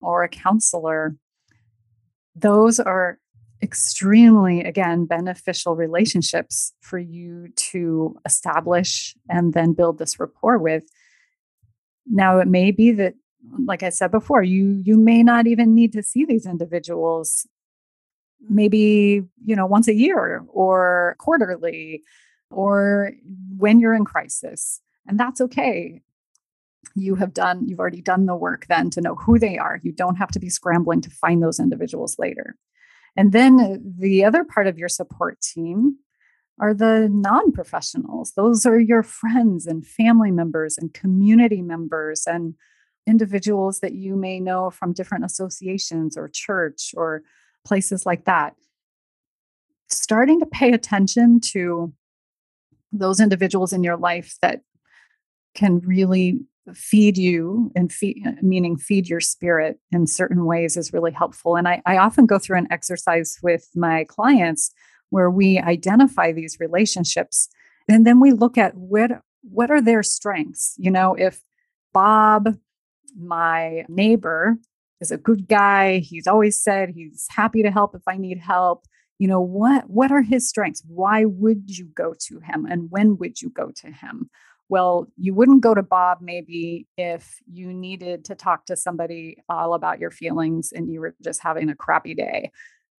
or 0.00 0.22
a 0.22 0.28
counselor, 0.28 1.16
those 2.36 2.78
are 2.78 3.18
extremely, 3.62 4.62
again, 4.62 5.06
beneficial 5.06 5.74
relationships 5.74 6.72
for 6.80 6.98
you 6.98 7.48
to 7.56 8.16
establish 8.26 9.14
and 9.28 9.54
then 9.54 9.72
build 9.72 9.98
this 9.98 10.20
rapport 10.20 10.58
with. 10.58 10.84
Now, 12.06 12.38
it 12.38 12.48
may 12.48 12.70
be 12.70 12.92
that 12.92 13.14
like 13.66 13.82
I 13.82 13.90
said 13.90 14.10
before, 14.10 14.42
you 14.42 14.82
you 14.84 14.96
may 14.96 15.22
not 15.22 15.46
even 15.46 15.74
need 15.74 15.92
to 15.92 16.02
see 16.02 16.24
these 16.24 16.46
individuals 16.46 17.46
maybe, 18.48 19.22
you 19.44 19.56
know, 19.56 19.66
once 19.66 19.88
a 19.88 19.94
year 19.94 20.44
or 20.48 21.16
quarterly 21.18 22.02
or 22.50 23.12
when 23.56 23.80
you're 23.80 23.94
in 23.94 24.04
crisis. 24.04 24.80
And 25.06 25.18
that's 25.18 25.40
okay. 25.40 26.02
You 26.94 27.14
have 27.16 27.32
done, 27.32 27.66
you've 27.66 27.80
already 27.80 28.02
done 28.02 28.26
the 28.26 28.36
work 28.36 28.66
then 28.68 28.90
to 28.90 29.00
know 29.00 29.14
who 29.14 29.38
they 29.38 29.58
are. 29.58 29.80
You 29.82 29.92
don't 29.92 30.16
have 30.16 30.30
to 30.32 30.38
be 30.38 30.50
scrambling 30.50 31.00
to 31.02 31.10
find 31.10 31.42
those 31.42 31.58
individuals 31.58 32.16
later. 32.18 32.56
And 33.16 33.32
then 33.32 33.94
the 33.98 34.24
other 34.24 34.44
part 34.44 34.66
of 34.66 34.78
your 34.78 34.88
support 34.88 35.40
team 35.40 35.98
are 36.60 36.74
the 36.74 37.08
non 37.10 37.52
professionals. 37.52 38.32
Those 38.36 38.66
are 38.66 38.78
your 38.78 39.02
friends 39.02 39.66
and 39.66 39.86
family 39.86 40.30
members 40.30 40.78
and 40.78 40.94
community 40.94 41.62
members 41.62 42.26
and 42.26 42.54
individuals 43.06 43.80
that 43.80 43.94
you 43.94 44.16
may 44.16 44.40
know 44.40 44.70
from 44.70 44.92
different 44.92 45.24
associations 45.24 46.16
or 46.16 46.28
church 46.28 46.94
or 46.96 47.22
places 47.64 48.06
like 48.06 48.24
that. 48.24 48.54
Starting 49.88 50.40
to 50.40 50.46
pay 50.46 50.72
attention 50.72 51.40
to 51.52 51.92
those 52.92 53.20
individuals 53.20 53.72
in 53.72 53.82
your 53.82 53.96
life 53.96 54.36
that 54.40 54.60
can 55.54 55.80
really 55.80 56.40
feed 56.72 57.18
you 57.18 57.70
and 57.76 57.92
feed 57.92 58.24
meaning 58.40 58.76
feed 58.76 59.06
your 59.06 59.20
spirit 59.20 59.78
in 59.92 60.06
certain 60.06 60.46
ways 60.46 60.78
is 60.78 60.94
really 60.94 61.12
helpful 61.12 61.56
and 61.56 61.68
I, 61.68 61.82
I 61.84 61.98
often 61.98 62.24
go 62.24 62.38
through 62.38 62.56
an 62.56 62.68
exercise 62.70 63.36
with 63.42 63.68
my 63.74 64.04
clients 64.08 64.72
where 65.10 65.30
we 65.30 65.58
identify 65.58 66.32
these 66.32 66.58
relationships 66.58 67.48
and 67.86 68.06
then 68.06 68.18
we 68.18 68.32
look 68.32 68.56
at 68.56 68.74
what 68.76 69.10
what 69.42 69.70
are 69.70 69.82
their 69.82 70.02
strengths 70.02 70.74
you 70.78 70.90
know 70.90 71.14
if 71.14 71.42
bob 71.92 72.56
my 73.18 73.84
neighbor 73.88 74.56
is 75.00 75.10
a 75.10 75.18
good 75.18 75.48
guy 75.48 75.98
he's 75.98 76.26
always 76.26 76.60
said 76.60 76.90
he's 76.90 77.26
happy 77.30 77.62
to 77.62 77.70
help 77.70 77.94
if 77.94 78.02
i 78.06 78.16
need 78.16 78.38
help 78.38 78.84
you 79.18 79.28
know 79.28 79.40
what 79.40 79.88
what 79.88 80.10
are 80.10 80.22
his 80.22 80.48
strengths? 80.48 80.82
Why 80.86 81.24
would 81.24 81.76
you 81.78 81.86
go 81.86 82.14
to 82.26 82.40
him? 82.40 82.66
And 82.66 82.90
when 82.90 83.16
would 83.18 83.40
you 83.40 83.50
go 83.50 83.70
to 83.76 83.86
him? 83.88 84.30
Well 84.68 85.08
you 85.16 85.34
wouldn't 85.34 85.62
go 85.62 85.74
to 85.74 85.82
bob 85.82 86.18
maybe 86.20 86.86
if 86.96 87.38
you 87.50 87.72
needed 87.72 88.24
to 88.26 88.34
talk 88.34 88.66
to 88.66 88.76
somebody 88.76 89.38
all 89.48 89.74
about 89.74 90.00
your 90.00 90.10
feelings 90.10 90.72
and 90.74 90.92
you 90.92 91.00
were 91.00 91.14
just 91.22 91.42
having 91.42 91.68
a 91.68 91.76
crappy 91.76 92.14
day. 92.14 92.50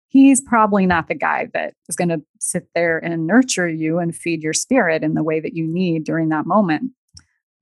He's 0.08 0.40
probably 0.40 0.86
not 0.86 1.08
the 1.08 1.14
guy 1.14 1.48
that 1.52 1.74
is 1.88 1.96
going 1.96 2.08
to 2.08 2.22
sit 2.40 2.68
there 2.74 2.98
and 2.98 3.26
nurture 3.26 3.68
you 3.68 3.98
and 3.98 4.16
feed 4.16 4.42
your 4.42 4.52
spirit 4.52 5.02
in 5.02 5.14
the 5.14 5.24
way 5.24 5.40
that 5.40 5.54
you 5.54 5.66
need 5.66 6.04
during 6.04 6.28
that 6.30 6.46
moment 6.46 6.92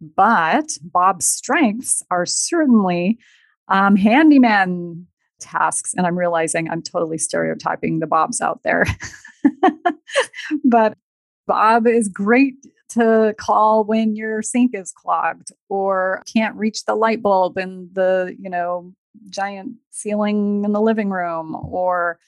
but 0.01 0.77
bob's 0.83 1.27
strengths 1.27 2.03
are 2.11 2.27
certainly 2.27 3.19
um, 3.69 3.97
handyman 3.97 5.07
tasks. 5.41 5.95
And 5.95 6.07
I'm 6.07 6.19
realizing 6.19 6.69
I'm 6.69 6.83
totally 6.83 7.19
stereotyping 7.19 8.01
the 8.01 8.07
Bobs 8.07 8.41
out 8.41 8.61
there. 8.63 8.85
but 10.65 10.97
Bob 11.47 11.87
is 11.87 12.09
great 12.09 12.55
to 12.91 13.35
call 13.39 13.85
when 13.85 14.15
your 14.17 14.43
sink 14.43 14.73
is 14.75 14.93
clogged 14.93 15.51
or 15.69 16.23
can't 16.33 16.57
reach 16.57 16.85
the 16.85 16.95
light 16.95 17.23
bulb 17.23 17.59
in 17.59 17.91
the, 17.93 18.35
you 18.39 18.49
know, 18.49 18.93
giant 19.31 19.75
ceiling 19.91 20.65
in 20.65 20.73
the 20.73 20.81
living 20.81 21.11
room 21.11 21.55
or 21.55 22.19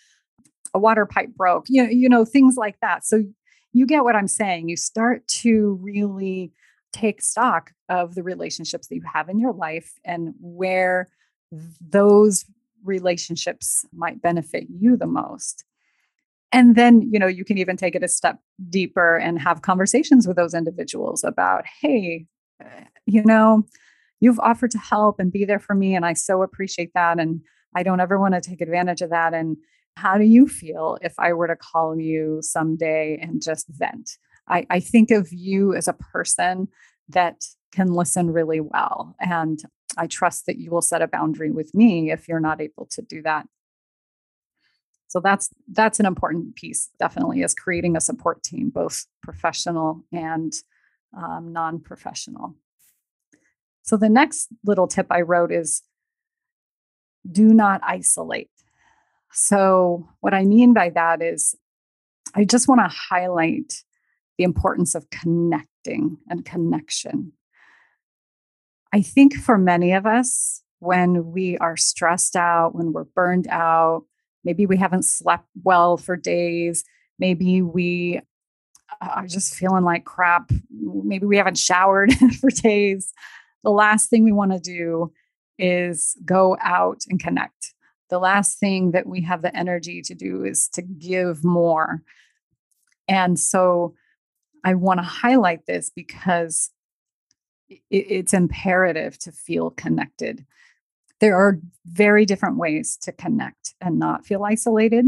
a 0.75 0.79
water 0.79 1.07
pipe 1.07 1.31
broke. 1.35 1.67
You 1.69 1.85
know, 1.85 1.91
you 1.91 2.09
know 2.09 2.25
things 2.25 2.57
like 2.57 2.79
that. 2.81 3.05
So 3.05 3.25
you 3.73 3.87
get 3.87 4.05
what 4.05 4.17
I'm 4.17 4.29
saying. 4.29 4.69
You 4.69 4.77
start 4.77 5.27
to 5.29 5.79
really 5.83 6.53
take 6.97 7.21
stock 7.21 7.73
of 7.89 8.15
the 8.15 8.23
relationships 8.23 8.89
that 8.89 8.97
you 8.97 9.03
have 9.13 9.29
in 9.29 9.39
your 9.39 9.53
life 9.53 9.93
and 10.05 10.35
where 10.41 11.09
those 11.81 12.45
relationships 12.85 13.85
might 13.93 14.23
benefit 14.23 14.67
you 14.71 14.97
the 14.97 15.07
most. 15.07 15.65
And 16.53 16.75
then 16.75 17.03
you 17.03 17.19
know 17.19 17.27
you 17.27 17.45
can 17.45 17.59
even 17.59 17.77
take 17.77 17.95
it 17.95 18.03
a 18.03 18.09
step 18.09 18.39
deeper 18.71 19.17
and 19.17 19.39
have 19.41 19.63
conversations 19.63 20.27
with 20.27 20.37
those 20.37 20.55
individuals 20.55 21.23
about 21.25 21.65
hey 21.81 22.27
eh, 22.63 22.85
you 23.05 23.23
know 23.25 23.65
you've 24.21 24.41
offered 24.41 24.71
to 24.71 24.79
help 24.79 25.21
and 25.21 25.33
be 25.33 25.45
there 25.45 25.59
for 25.59 25.75
me 25.75 25.95
and 25.95 26.07
i 26.07 26.15
so 26.15 26.43
appreciate 26.43 26.93
that 26.95 27.19
and 27.19 27.41
i 27.75 27.83
don't 27.83 28.01
ever 28.01 28.19
want 28.19 28.33
to 28.33 28.41
take 28.41 28.63
advantage 28.63 29.03
of 29.03 29.11
that 29.11 29.35
and 29.35 29.57
how 29.97 30.17
do 30.17 30.25
you 30.25 30.47
feel 30.47 30.97
if 31.03 31.15
i 31.19 31.33
were 31.33 31.49
to 31.49 31.57
call 31.57 31.99
you 31.99 32.39
someday 32.41 33.19
and 33.21 33.43
just 33.43 33.67
vent 33.69 34.17
i, 34.49 34.67
I 34.71 34.81
think 34.81 35.11
of 35.11 35.33
you 35.33 35.75
as 35.75 35.89
a 35.89 35.93
person 35.93 36.69
that 37.09 37.45
can 37.73 37.93
listen 37.93 38.33
really 38.33 38.61
well 38.61 39.15
and 39.21 39.63
I 39.97 40.07
trust 40.07 40.47
that 40.47 40.59
you 40.59 40.71
will 40.71 40.83
set 40.83 41.03
a 41.03 41.09
boundary 41.09 41.51
with 41.51 41.75
me 41.75 42.11
if 42.11 42.29
you're 42.29 42.41
not 42.41 42.61
able 42.61 42.87
to 42.91 43.03
do 43.03 43.23
that. 43.23 43.49
So 45.09 45.21
that's 45.21 45.49
that's 45.71 46.01
an 46.01 46.07
important 46.07 46.57
piece, 46.57 46.91
definitely, 46.99 47.43
is 47.43 47.55
creating 47.55 47.97
a 47.97 48.01
support 48.01 48.43
team, 48.43 48.71
both 48.71 49.07
professional 49.23 50.05
and 50.13 50.53
um, 51.17 51.53
non-professional. 51.53 52.55
So 53.83 53.97
the 53.97 54.09
next 54.09 54.49
little 54.65 54.89
tip 54.89 55.07
I 55.11 55.21
wrote 55.21 55.53
is 55.53 55.83
do 57.31 57.55
not 57.55 57.81
isolate. 57.85 58.51
So 59.33 60.09
what 60.21 60.35
I 60.35 60.45
mean 60.45 60.75
by 60.75 60.91
that 60.91 61.23
is 61.23 61.55
I 62.35 62.45
just 62.45 62.69
want 62.69 62.81
to 62.81 62.95
highlight 62.95 63.85
the 64.39 64.45
importance 64.45 64.95
of 64.95 65.11
connecting 65.11 66.19
and 66.29 66.45
connection. 66.45 67.33
I 68.93 69.03
think 69.03 69.35
for 69.35 69.59
many 69.59 69.93
of 69.93 70.07
us, 70.07 70.63
when 70.79 71.33
we 71.33 71.59
are 71.59 71.77
stressed 71.77 72.37
out, 72.37 72.75
when 72.75 72.93
we're 72.93 73.05
burned 73.05 73.49
out, 73.49 74.05
maybe 74.45 74.67
we 74.67 74.77
haven't 74.77 75.05
slept 75.05 75.49
well 75.65 75.97
for 75.97 76.17
days, 76.17 76.85
maybe 77.19 77.63
we 77.63 78.21
uh, 79.01 79.09
are 79.09 79.27
just 79.27 79.55
feeling 79.55 79.85
like 79.85 80.05
crap, 80.05 80.51
maybe 80.71 81.27
we 81.27 81.37
haven't 81.37 81.59
showered 81.59 82.13
for 82.41 82.51
days. 82.51 83.13
The 83.65 83.71
last 83.71 84.11
thing 84.11 84.23
we 84.23 84.33
want 84.33 84.53
to 84.53 84.61
do 84.61 85.13
is 85.59 86.17
go 86.25 86.57
out 86.61 87.03
and 87.09 87.19
connect. 87.19 87.75
The 88.11 88.19
last 88.19 88.61
thing 88.61 88.93
that 88.93 89.07
we 89.07 89.23
have 89.23 89.43
the 89.43 89.57
energy 89.57 90.03
to 90.03 90.15
do 90.15 90.45
is 90.45 90.69
to 90.75 90.83
give 90.83 91.45
more. 91.45 92.03
And 93.09 93.39
so 93.39 93.95
I 94.67 94.75
want 94.75 94.99
to 94.99 95.05
highlight 95.05 95.67
this 95.67 95.93
because 95.95 96.71
it's 97.89 98.35
imperative 98.35 99.17
to 99.21 99.31
feel 99.31 99.71
connected. 99.71 100.45
There 101.21 101.37
are 101.37 101.61
very 101.85 102.27
different 102.27 102.57
ways 102.57 102.99
to 103.03 103.13
connect 103.13 103.75
and 103.81 104.01
not 104.01 104.27
feel 104.27 104.43
isolated. 104.43 105.07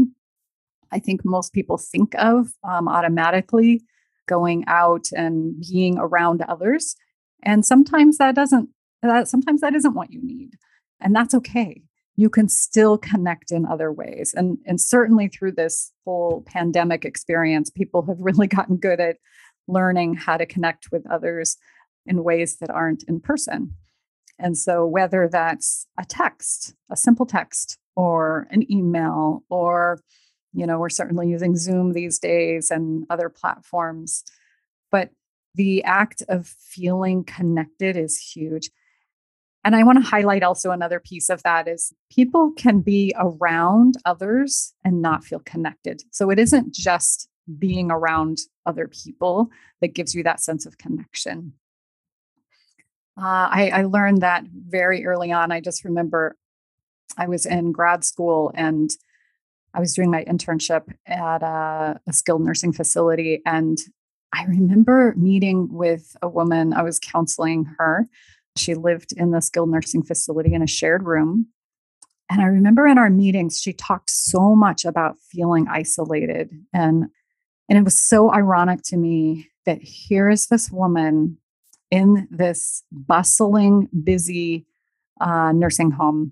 I 0.93 0.99
think 0.99 1.25
most 1.25 1.51
people 1.51 1.77
think 1.77 2.15
of 2.15 2.53
um, 2.63 2.87
automatically 2.87 3.83
going 4.29 4.63
out 4.67 5.09
and 5.13 5.61
being 5.69 5.97
around 5.97 6.41
others. 6.43 6.95
And 7.43 7.65
sometimes 7.65 8.17
that 8.17 8.35
doesn't, 8.35 8.69
that, 9.03 9.27
sometimes 9.27 9.59
that 9.59 9.75
isn't 9.75 9.93
what 9.93 10.09
you 10.09 10.21
need. 10.23 10.53
And 11.01 11.13
that's 11.13 11.35
okay. 11.35 11.83
You 12.15 12.29
can 12.29 12.47
still 12.47 12.97
connect 12.97 13.51
in 13.51 13.65
other 13.65 13.91
ways. 13.91 14.33
And, 14.33 14.57
and 14.65 14.79
certainly 14.79 15.27
through 15.27 15.53
this 15.53 15.91
whole 16.05 16.45
pandemic 16.47 17.03
experience, 17.03 17.69
people 17.69 18.05
have 18.05 18.17
really 18.21 18.47
gotten 18.47 18.77
good 18.77 19.01
at 19.01 19.17
learning 19.69 20.15
how 20.15 20.37
to 20.37 20.45
connect 20.45 20.91
with 20.91 21.09
others 21.09 21.57
in 22.05 22.23
ways 22.23 22.57
that 22.57 22.69
aren't 22.69 23.03
in 23.03 23.19
person. 23.19 23.73
And 24.39 24.57
so, 24.57 24.85
whether 24.85 25.29
that's 25.31 25.85
a 25.99 26.05
text, 26.05 26.73
a 26.89 26.95
simple 26.95 27.25
text, 27.25 27.77
or 27.95 28.47
an 28.51 28.71
email, 28.71 29.43
or, 29.49 29.99
you 30.53 30.65
know, 30.65 30.79
we're 30.79 30.89
certainly 30.89 31.27
using 31.27 31.57
Zoom 31.57 31.91
these 31.91 32.19
days 32.19 32.71
and 32.71 33.05
other 33.09 33.29
platforms, 33.29 34.23
but 34.91 35.09
the 35.55 35.83
act 35.83 36.23
of 36.29 36.47
feeling 36.47 37.23
connected 37.23 37.97
is 37.97 38.17
huge. 38.17 38.69
And 39.65 39.75
I 39.75 39.83
want 39.83 40.01
to 40.01 40.09
highlight 40.09 40.41
also 40.41 40.71
another 40.71 41.01
piece 41.01 41.29
of 41.29 41.43
that 41.43 41.67
is 41.67 41.93
people 42.09 42.53
can 42.55 42.79
be 42.79 43.13
around 43.17 43.95
others 44.05 44.73
and 44.85 45.01
not 45.01 45.25
feel 45.25 45.39
connected. 45.39 46.01
So 46.11 46.29
it 46.29 46.39
isn't 46.39 46.73
just 46.73 47.27
being 47.57 47.91
around 47.91 48.39
other 48.65 48.87
people 48.87 49.49
that 49.81 49.93
gives 49.93 50.13
you 50.13 50.23
that 50.23 50.41
sense 50.41 50.65
of 50.65 50.77
connection. 50.77 51.53
Uh, 53.17 53.49
I, 53.51 53.71
I 53.73 53.83
learned 53.83 54.21
that 54.21 54.45
very 54.47 55.05
early 55.05 55.31
on. 55.31 55.51
I 55.51 55.59
just 55.59 55.83
remember 55.83 56.37
I 57.17 57.27
was 57.27 57.45
in 57.45 57.71
grad 57.71 58.03
school 58.05 58.51
and 58.55 58.89
I 59.73 59.79
was 59.79 59.93
doing 59.93 60.09
my 60.09 60.23
internship 60.23 60.93
at 61.05 61.43
a, 61.43 61.99
a, 62.07 62.13
skilled 62.13 62.43
nursing 62.43 62.71
facility. 62.71 63.41
And 63.45 63.77
I 64.33 64.45
remember 64.45 65.13
meeting 65.17 65.67
with 65.71 66.15
a 66.21 66.29
woman, 66.29 66.73
I 66.73 66.81
was 66.81 66.99
counseling 66.99 67.65
her. 67.77 68.07
She 68.55 68.73
lived 68.73 69.11
in 69.15 69.31
the 69.31 69.41
skilled 69.41 69.69
nursing 69.69 70.03
facility 70.03 70.53
in 70.53 70.61
a 70.61 70.67
shared 70.67 71.03
room. 71.03 71.47
And 72.31 72.41
I 72.41 72.45
remember 72.45 72.87
in 72.87 72.97
our 72.97 73.09
meetings, 73.09 73.59
she 73.59 73.73
talked 73.73 74.11
so 74.11 74.55
much 74.55 74.85
about 74.85 75.17
feeling 75.31 75.67
isolated. 75.67 76.51
And, 76.73 77.07
and 77.69 77.77
it 77.77 77.83
was 77.83 77.97
so 77.97 78.33
ironic 78.33 78.81
to 78.85 78.97
me 78.97 79.47
that 79.65 79.81
here 79.81 80.27
is 80.29 80.47
this 80.47 80.71
woman 80.71 81.37
in 81.91 82.27
this 82.31 82.83
bustling, 82.91 83.87
busy 84.03 84.65
uh, 85.21 85.51
nursing 85.51 85.91
home 85.91 86.31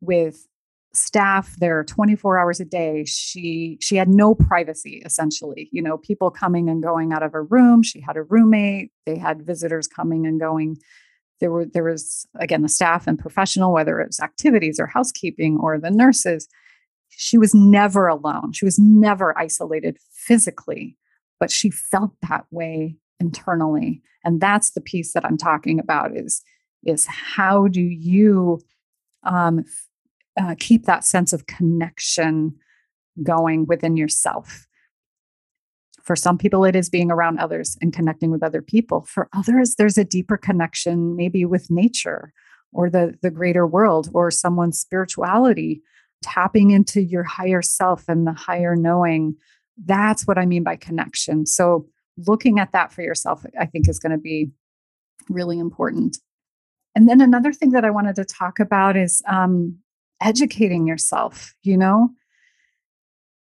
with 0.00 0.46
staff 0.94 1.54
there 1.58 1.82
24 1.84 2.38
hours 2.38 2.60
a 2.60 2.64
day. 2.64 3.04
She 3.04 3.78
she 3.80 3.96
had 3.96 4.08
no 4.08 4.34
privacy 4.34 5.02
essentially 5.04 5.68
you 5.70 5.82
know 5.82 5.98
people 5.98 6.30
coming 6.30 6.68
and 6.68 6.82
going 6.82 7.12
out 7.12 7.22
of 7.22 7.32
her 7.32 7.44
room. 7.44 7.82
She 7.82 8.00
had 8.00 8.16
a 8.16 8.22
roommate. 8.22 8.90
They 9.06 9.16
had 9.16 9.42
visitors 9.42 9.86
coming 9.86 10.26
and 10.26 10.40
going. 10.40 10.78
There 11.40 11.50
were 11.50 11.66
there 11.66 11.84
was 11.84 12.26
again 12.36 12.62
the 12.62 12.68
staff 12.68 13.06
and 13.06 13.18
professional 13.18 13.72
whether 13.72 14.00
it 14.00 14.08
was 14.08 14.20
activities 14.20 14.80
or 14.80 14.86
housekeeping 14.86 15.58
or 15.60 15.78
the 15.78 15.90
nurses 15.90 16.48
she 17.20 17.36
was 17.36 17.54
never 17.54 18.06
alone 18.06 18.52
she 18.52 18.64
was 18.64 18.78
never 18.78 19.36
isolated 19.38 19.98
physically 20.12 20.96
but 21.40 21.50
she 21.50 21.70
felt 21.70 22.12
that 22.28 22.44
way 22.50 22.96
internally 23.20 24.02
and 24.24 24.40
that's 24.40 24.70
the 24.70 24.80
piece 24.80 25.12
that 25.12 25.24
i'm 25.24 25.36
talking 25.36 25.78
about 25.78 26.16
is 26.16 26.42
is 26.84 27.06
how 27.06 27.66
do 27.66 27.80
you 27.80 28.60
um, 29.24 29.64
uh, 30.40 30.54
keep 30.58 30.84
that 30.84 31.04
sense 31.04 31.32
of 31.32 31.46
connection 31.46 32.54
going 33.22 33.66
within 33.66 33.96
yourself. 33.96 34.66
For 36.02 36.16
some 36.16 36.38
people, 36.38 36.64
it 36.64 36.76
is 36.76 36.88
being 36.88 37.10
around 37.10 37.38
others 37.38 37.76
and 37.82 37.92
connecting 37.92 38.30
with 38.30 38.42
other 38.42 38.62
people. 38.62 39.04
For 39.06 39.28
others, 39.32 39.74
there's 39.76 39.98
a 39.98 40.04
deeper 40.04 40.36
connection, 40.36 41.16
maybe 41.16 41.44
with 41.44 41.70
nature 41.70 42.32
or 42.72 42.88
the, 42.88 43.14
the 43.22 43.30
greater 43.30 43.66
world 43.66 44.08
or 44.14 44.30
someone's 44.30 44.78
spirituality, 44.78 45.82
tapping 46.22 46.70
into 46.70 47.00
your 47.00 47.24
higher 47.24 47.62
self 47.62 48.08
and 48.08 48.26
the 48.26 48.32
higher 48.32 48.76
knowing. 48.76 49.36
That's 49.84 50.26
what 50.26 50.38
I 50.38 50.46
mean 50.46 50.62
by 50.62 50.76
connection. 50.76 51.46
So, 51.46 51.86
looking 52.26 52.58
at 52.58 52.72
that 52.72 52.92
for 52.92 53.02
yourself, 53.02 53.44
I 53.58 53.66
think, 53.66 53.88
is 53.88 53.98
going 53.98 54.12
to 54.12 54.18
be 54.18 54.50
really 55.28 55.58
important. 55.58 56.18
And 56.94 57.08
then 57.08 57.20
another 57.20 57.52
thing 57.52 57.70
that 57.70 57.84
I 57.84 57.90
wanted 57.90 58.16
to 58.16 58.24
talk 58.24 58.58
about 58.58 58.96
is 58.96 59.22
um, 59.28 59.78
educating 60.20 60.86
yourself, 60.86 61.54
you 61.62 61.76
know? 61.76 62.10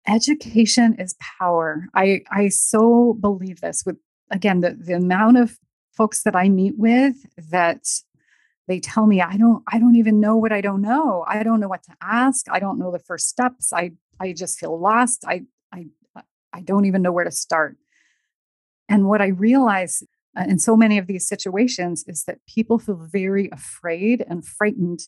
Education 0.07 0.95
is 0.97 1.15
power. 1.19 1.87
I 1.93 2.21
I 2.31 2.47
so 2.47 3.17
believe 3.19 3.61
this 3.61 3.83
with 3.85 3.97
again 4.31 4.61
the, 4.61 4.71
the 4.79 4.93
amount 4.93 5.37
of 5.37 5.59
folks 5.91 6.23
that 6.23 6.35
I 6.35 6.49
meet 6.49 6.73
with 6.77 7.15
that 7.51 7.85
they 8.71 8.79
tell 8.79 9.05
me 9.05 9.21
I 9.21 9.37
don't 9.37 9.63
I 9.67 9.79
don't 9.79 9.97
even 9.97 10.19
know 10.19 10.37
what 10.37 10.53
I 10.53 10.61
don't 10.61 10.81
know. 10.81 11.25
I 11.27 11.43
don't 11.43 11.59
know 11.59 11.67
what 11.67 11.83
to 11.83 11.95
ask. 12.01 12.45
I 12.49 12.59
don't 12.59 12.79
know 12.79 12.91
the 12.91 12.99
first 12.99 13.27
steps. 13.27 13.73
I 13.73 13.91
I 14.19 14.33
just 14.33 14.59
feel 14.59 14.79
lost. 14.79 15.25
I 15.27 15.43
I 15.73 15.87
I 16.53 16.61
don't 16.61 16.85
even 16.85 17.01
know 17.01 17.11
where 17.11 17.25
to 17.25 17.31
start. 17.31 17.77
And 18.87 19.07
what 19.07 19.21
I 19.21 19.27
realize 19.27 20.03
uh, 20.37 20.45
in 20.47 20.59
so 20.59 20.75
many 20.77 20.97
of 20.97 21.07
these 21.07 21.27
situations 21.27 22.05
is 22.07 22.23
that 22.25 22.45
people 22.47 22.79
feel 22.79 22.95
very 22.95 23.49
afraid 23.51 24.23
and 24.29 24.45
frightened 24.45 25.01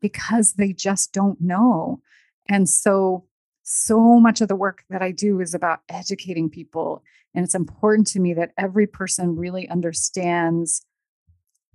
because 0.00 0.54
they 0.54 0.72
just 0.72 1.12
don't 1.12 1.40
know. 1.40 2.00
And 2.48 2.68
so, 2.68 3.24
so 3.62 4.18
much 4.18 4.40
of 4.40 4.48
the 4.48 4.56
work 4.56 4.84
that 4.90 5.02
I 5.02 5.10
do 5.12 5.40
is 5.40 5.54
about 5.54 5.80
educating 5.88 6.48
people. 6.48 7.02
And 7.34 7.44
it's 7.44 7.54
important 7.54 8.06
to 8.08 8.20
me 8.20 8.34
that 8.34 8.52
every 8.56 8.86
person 8.86 9.36
really 9.36 9.68
understands 9.68 10.84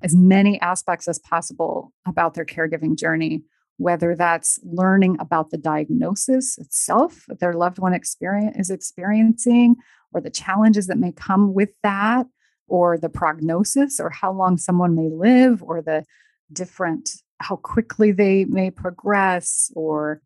as 0.01 0.15
many 0.15 0.59
aspects 0.61 1.07
as 1.07 1.19
possible 1.19 1.93
about 2.07 2.33
their 2.33 2.45
caregiving 2.45 2.97
journey, 2.97 3.43
whether 3.77 4.15
that's 4.15 4.59
learning 4.63 5.17
about 5.19 5.49
the 5.51 5.57
diagnosis 5.57 6.57
itself 6.57 7.25
that 7.27 7.39
their 7.39 7.53
loved 7.53 7.79
one 7.79 7.93
experience 7.93 8.57
is 8.57 8.69
experiencing, 8.69 9.75
or 10.13 10.21
the 10.21 10.29
challenges 10.29 10.87
that 10.87 10.97
may 10.97 11.11
come 11.11 11.53
with 11.53 11.69
that, 11.83 12.25
or 12.67 12.97
the 12.97 13.09
prognosis, 13.09 13.99
or 13.99 14.09
how 14.09 14.31
long 14.31 14.57
someone 14.57 14.95
may 14.95 15.09
live, 15.09 15.61
or 15.61 15.81
the 15.81 16.03
different 16.51 17.11
how 17.39 17.57
quickly 17.57 18.11
they 18.11 18.45
may 18.45 18.71
progress 18.71 19.71
or 19.75 20.21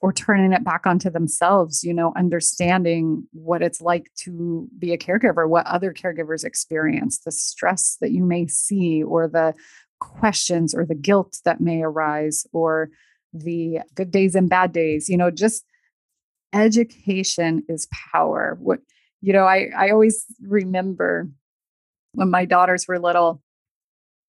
or 0.00 0.12
turning 0.12 0.52
it 0.52 0.64
back 0.64 0.86
onto 0.86 1.10
themselves 1.10 1.84
you 1.84 1.92
know 1.92 2.12
understanding 2.16 3.26
what 3.32 3.62
it's 3.62 3.80
like 3.80 4.10
to 4.16 4.68
be 4.78 4.92
a 4.92 4.98
caregiver 4.98 5.48
what 5.48 5.66
other 5.66 5.92
caregivers 5.92 6.44
experience 6.44 7.20
the 7.20 7.32
stress 7.32 7.96
that 8.00 8.12
you 8.12 8.24
may 8.24 8.46
see 8.46 9.02
or 9.02 9.28
the 9.28 9.54
questions 9.98 10.74
or 10.74 10.84
the 10.84 10.94
guilt 10.94 11.38
that 11.44 11.60
may 11.60 11.82
arise 11.82 12.46
or 12.52 12.90
the 13.32 13.78
good 13.94 14.10
days 14.10 14.34
and 14.34 14.48
bad 14.48 14.72
days 14.72 15.08
you 15.08 15.16
know 15.16 15.30
just 15.30 15.64
education 16.52 17.62
is 17.68 17.86
power 18.12 18.56
what 18.60 18.80
you 19.20 19.32
know 19.32 19.44
i 19.44 19.68
i 19.76 19.90
always 19.90 20.24
remember 20.42 21.28
when 22.14 22.30
my 22.30 22.44
daughters 22.44 22.88
were 22.88 22.98
little 22.98 23.40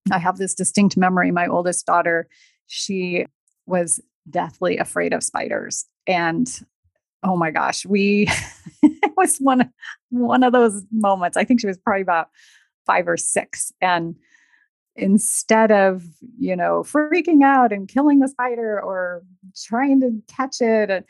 I 0.09 0.17
have 0.17 0.37
this 0.37 0.55
distinct 0.55 0.97
memory. 0.97 1.31
My 1.31 1.47
oldest 1.47 1.85
daughter, 1.85 2.27
she 2.67 3.25
was 3.65 3.99
deathly 4.29 4.77
afraid 4.77 5.13
of 5.13 5.23
spiders. 5.23 5.85
And 6.07 6.47
oh 7.23 7.35
my 7.35 7.51
gosh, 7.51 7.85
we 7.85 8.27
it 8.83 9.13
was 9.17 9.37
one 9.37 9.71
one 10.09 10.43
of 10.43 10.53
those 10.53 10.83
moments. 10.91 11.37
I 11.37 11.43
think 11.43 11.61
she 11.61 11.67
was 11.67 11.77
probably 11.77 12.01
about 12.01 12.29
five 12.85 13.07
or 13.07 13.17
six. 13.17 13.71
And 13.81 14.15
instead 14.95 15.71
of, 15.71 16.03
you 16.37 16.55
know, 16.55 16.83
freaking 16.83 17.43
out 17.43 17.71
and 17.71 17.87
killing 17.87 18.19
the 18.19 18.27
spider 18.27 18.81
or 18.81 19.23
trying 19.55 20.01
to 20.01 20.21
catch 20.27 20.61
it, 20.61 20.89
uh, 20.91 21.01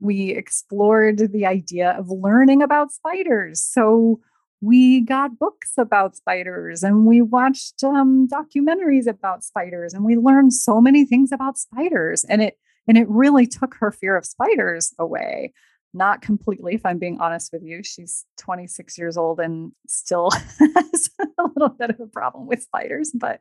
we 0.00 0.30
explored 0.30 1.18
the 1.32 1.46
idea 1.46 1.92
of 1.92 2.08
learning 2.10 2.62
about 2.62 2.90
spiders. 2.90 3.62
So 3.62 4.20
we 4.62 5.00
got 5.00 5.38
books 5.38 5.72
about 5.76 6.16
spiders 6.16 6.82
and 6.82 7.04
we 7.04 7.20
watched 7.20 7.82
um, 7.82 8.28
documentaries 8.28 9.06
about 9.06 9.42
spiders 9.42 9.92
and 9.92 10.04
we 10.04 10.16
learned 10.16 10.54
so 10.54 10.80
many 10.80 11.04
things 11.04 11.32
about 11.32 11.58
spiders 11.58 12.24
and 12.24 12.40
it 12.40 12.56
and 12.88 12.96
it 12.96 13.08
really 13.08 13.46
took 13.46 13.74
her 13.74 13.92
fear 13.92 14.16
of 14.16 14.24
spiders 14.24 14.94
away. 14.98 15.52
Not 15.94 16.22
completely 16.22 16.74
if 16.74 16.86
i'm 16.86 16.98
being 16.98 17.20
honest 17.20 17.52
with 17.52 17.62
you 17.62 17.82
she's 17.82 18.24
26 18.38 18.96
years 18.96 19.18
old 19.18 19.38
and 19.38 19.72
still 19.86 20.30
has 20.58 21.10
a 21.38 21.44
little 21.54 21.68
bit 21.68 21.90
of 21.90 22.00
a 22.00 22.06
problem 22.06 22.46
with 22.46 22.62
spiders 22.62 23.12
but 23.12 23.40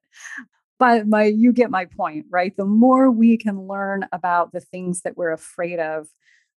but 0.82 1.08
my 1.08 1.26
you 1.26 1.54
get 1.54 1.70
my 1.70 1.86
point 1.86 2.26
right? 2.32 2.58
The 2.58 2.66
more 2.66 3.12
we 3.12 3.38
can 3.38 3.68
learn 3.68 4.08
about 4.12 4.52
the 4.52 4.60
things 4.60 5.02
that 5.04 5.16
we're 5.16 5.32
afraid 5.32 5.80
of 5.80 6.08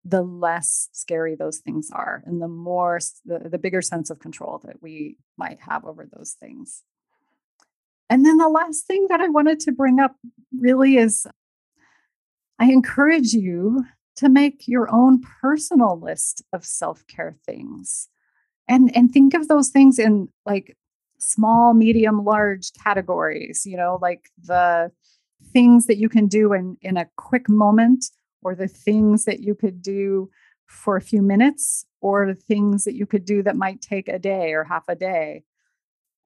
the 0.05 0.23
less 0.23 0.89
scary 0.93 1.37
those 1.37 1.59
things 1.59 1.91
are 1.93 2.23
and 2.27 2.43
the 2.43 2.49
more 2.49 2.99
the, 3.25 3.49
the 3.49 3.59
bigger 3.59 3.81
sense 3.81 4.11
of 4.11 4.19
control 4.19 4.61
that 4.65 4.83
we 4.83 5.17
might 5.37 5.61
have 5.61 5.85
over 5.85 6.09
those 6.13 6.33
things. 6.33 6.83
And 8.11 8.27
then 8.27 8.37
the 8.37 8.49
last 8.49 8.87
thing 8.87 9.07
that 9.09 9.21
i 9.21 9.29
wanted 9.29 9.61
to 9.61 9.73
bring 9.73 10.01
up 10.01 10.17
really 10.59 10.97
is 10.97 11.27
i 12.59 12.67
encourage 12.67 13.33
you 13.33 13.85
to 14.17 14.29
make 14.29 14.69
your 14.69 14.93
own 14.93 15.23
personal 15.41 15.99
list 15.99 16.43
of 16.53 16.65
self-care 16.65 17.37
things 17.47 18.09
and 18.69 18.95
and 18.97 19.13
think 19.13 19.35
of 19.35 19.49
those 19.49 19.69
things 19.69 19.99
in 19.99 20.29
like 20.45 20.77
small 21.19 21.73
medium 21.73 22.25
large 22.25 22.73
categories 22.83 23.65
you 23.65 23.77
know 23.77 23.99
like 24.03 24.29
the 24.43 24.91
things 25.53 25.87
that 25.87 25.97
you 25.97 26.09
can 26.09 26.27
do 26.27 26.53
in 26.53 26.77
in 26.83 26.97
a 26.97 27.09
quick 27.17 27.49
moment 27.49 28.05
or 28.43 28.55
the 28.55 28.69
things 28.69 29.25
that 29.25 29.41
you 29.41 29.55
could 29.55 29.83
do 29.83 30.31
for 30.67 30.97
a 30.97 31.03
few 31.03 31.23
minutes 31.23 31.87
or 32.01 32.27
the 32.27 32.35
things 32.35 32.85
that 32.85 32.95
you 32.95 33.07
could 33.07 33.25
do 33.25 33.43
that 33.43 33.57
might 33.57 33.81
take 33.81 34.09
a 34.09 34.19
day 34.19 34.53
or 34.53 34.65
half 34.65 34.85
a 34.89 34.97
day. 34.97 35.45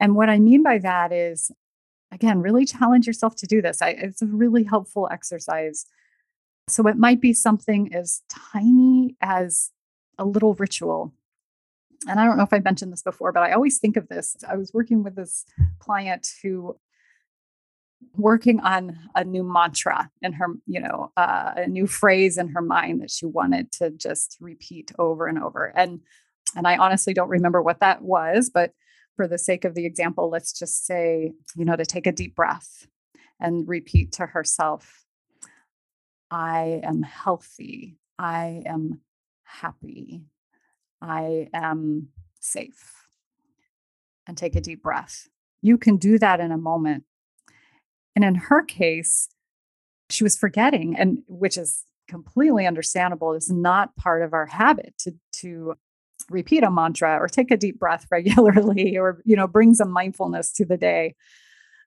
And 0.00 0.14
what 0.14 0.28
I 0.28 0.38
mean 0.38 0.62
by 0.62 0.78
that 0.78 1.12
is, 1.12 1.50
again, 2.12 2.40
really 2.40 2.64
challenge 2.64 3.06
yourself 3.06 3.34
to 3.36 3.46
do 3.46 3.60
this. 3.60 3.82
I, 3.82 3.90
it's 3.90 4.22
a 4.22 4.26
really 4.26 4.64
helpful 4.64 5.08
exercise. 5.10 5.86
So 6.68 6.86
it 6.86 6.96
might 6.96 7.20
be 7.20 7.32
something 7.32 7.94
as 7.94 8.22
tiny 8.28 9.16
as 9.20 9.70
a 10.18 10.24
little 10.24 10.54
ritual. 10.54 11.12
And 12.08 12.20
I 12.20 12.24
don't 12.24 12.36
know 12.36 12.44
if 12.44 12.52
I 12.52 12.60
mentioned 12.60 12.92
this 12.92 13.02
before, 13.02 13.32
but 13.32 13.42
I 13.42 13.52
always 13.52 13.78
think 13.78 13.96
of 13.96 14.08
this. 14.08 14.36
I 14.48 14.56
was 14.56 14.72
working 14.72 15.02
with 15.02 15.16
this 15.16 15.44
client 15.78 16.28
who 16.42 16.76
working 18.14 18.60
on 18.60 18.98
a 19.14 19.24
new 19.24 19.42
mantra 19.42 20.10
in 20.22 20.32
her, 20.32 20.46
you 20.66 20.80
know, 20.80 21.12
uh, 21.16 21.52
a 21.56 21.66
new 21.66 21.86
phrase 21.86 22.38
in 22.38 22.48
her 22.48 22.62
mind 22.62 23.02
that 23.02 23.10
she 23.10 23.26
wanted 23.26 23.72
to 23.72 23.90
just 23.90 24.36
repeat 24.40 24.92
over 24.98 25.26
and 25.26 25.42
over. 25.42 25.72
And 25.76 26.00
and 26.54 26.66
I 26.66 26.76
honestly 26.76 27.12
don't 27.12 27.28
remember 27.28 27.60
what 27.60 27.80
that 27.80 28.02
was, 28.02 28.50
but 28.52 28.72
for 29.16 29.26
the 29.26 29.38
sake 29.38 29.64
of 29.64 29.74
the 29.74 29.84
example, 29.84 30.30
let's 30.30 30.52
just 30.52 30.86
say, 30.86 31.32
you 31.56 31.64
know, 31.64 31.76
to 31.76 31.84
take 31.84 32.06
a 32.06 32.12
deep 32.12 32.36
breath 32.36 32.86
and 33.40 33.66
repeat 33.66 34.12
to 34.12 34.26
herself, 34.26 35.04
I 36.30 36.80
am 36.82 37.02
healthy. 37.02 37.98
I 38.18 38.62
am 38.66 39.00
happy. 39.42 40.22
I 41.02 41.48
am 41.52 42.08
safe. 42.40 43.06
And 44.26 44.36
take 44.36 44.56
a 44.56 44.60
deep 44.60 44.82
breath. 44.82 45.28
You 45.62 45.78
can 45.78 45.96
do 45.96 46.18
that 46.18 46.40
in 46.40 46.52
a 46.52 46.58
moment 46.58 47.04
and 48.16 48.24
in 48.24 48.34
her 48.36 48.64
case, 48.64 49.28
she 50.10 50.24
was 50.24 50.36
forgetting, 50.36 50.96
and 50.96 51.20
which 51.28 51.58
is 51.58 51.84
completely 52.08 52.66
understandable. 52.66 53.34
It's 53.34 53.50
not 53.50 53.96
part 53.96 54.22
of 54.22 54.34
our 54.34 54.46
habit 54.46 54.94
to 55.00 55.12
to 55.42 55.74
repeat 56.30 56.64
a 56.64 56.70
mantra 56.70 57.18
or 57.20 57.28
take 57.28 57.50
a 57.52 57.56
deep 57.56 57.78
breath 57.78 58.06
regularly 58.12 58.96
or 58.98 59.22
you 59.24 59.36
know 59.36 59.46
bring 59.48 59.74
some 59.74 59.90
mindfulness 59.90 60.52
to 60.54 60.64
the 60.64 60.76
day 60.78 61.14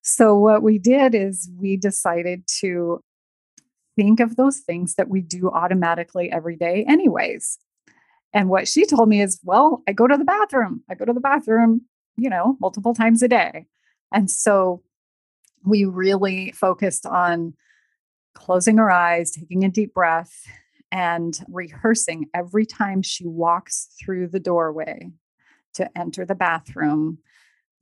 So, 0.04 0.38
what 0.38 0.64
we 0.64 0.80
did 0.80 1.16
is 1.16 1.52
we 1.60 1.78
decided 1.78 2.44
to 2.62 3.02
think 3.96 4.20
of 4.20 4.36
those 4.36 4.60
things 4.60 4.96
that 4.96 5.10
we 5.10 5.22
do 5.22 5.50
automatically 5.50 6.32
every 6.32 6.56
day, 6.56 6.86
anyways. 6.88 7.60
And 8.34 8.50
what 8.50 8.68
she 8.68 8.86
told 8.86 9.10
me 9.10 9.22
is, 9.22 9.40
well, 9.44 9.84
I 9.88 9.94
go 9.94 10.08
to 10.08 10.18
the 10.18 10.26
bathroom. 10.26 10.84
I 10.90 10.96
go 10.96 11.06
to 11.06 11.14
the 11.14 11.20
bathroom, 11.20 11.82
you 12.18 12.30
know, 12.30 12.58
multiple 12.62 12.94
times 12.94 13.24
a 13.24 13.28
day. 13.28 13.68
And 14.14 14.30
so 14.30 14.84
we 15.66 15.86
really 15.86 16.52
focused 16.52 17.06
on 17.06 17.54
closing 18.34 18.78
her 18.78 18.92
eyes, 18.92 19.32
taking 19.32 19.64
a 19.64 19.70
deep 19.70 19.94
breath, 19.94 20.46
and 20.92 21.40
rehearsing 21.48 22.28
every 22.34 22.66
time 22.66 23.02
she 23.02 23.26
walks 23.26 23.90
through 24.00 24.28
the 24.28 24.40
doorway 24.40 25.12
to 25.76 25.98
enter 25.98 26.26
the 26.26 26.36
bathroom 26.36 27.20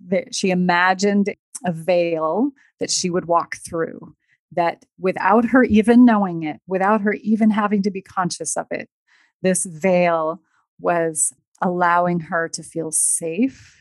that 0.08 0.36
she 0.36 0.52
imagined 0.52 1.34
a 1.66 1.72
veil 1.72 2.52
that 2.80 2.92
she 2.92 3.10
would 3.10 3.26
walk 3.26 3.56
through 3.58 4.14
that 4.52 4.86
without 5.00 5.46
her 5.46 5.64
even 5.64 6.06
knowing 6.06 6.44
it 6.44 6.60
without 6.68 7.02
her 7.02 7.14
even 7.14 7.50
having 7.50 7.82
to 7.82 7.90
be 7.90 8.02
conscious 8.02 8.56
of 8.56 8.68
it 8.72 8.90
this 9.42 9.66
veil 9.66 10.42
was 10.80 11.34
allowing 11.62 12.20
her 12.20 12.48
to 12.48 12.62
feel 12.62 12.92
safe 12.92 13.77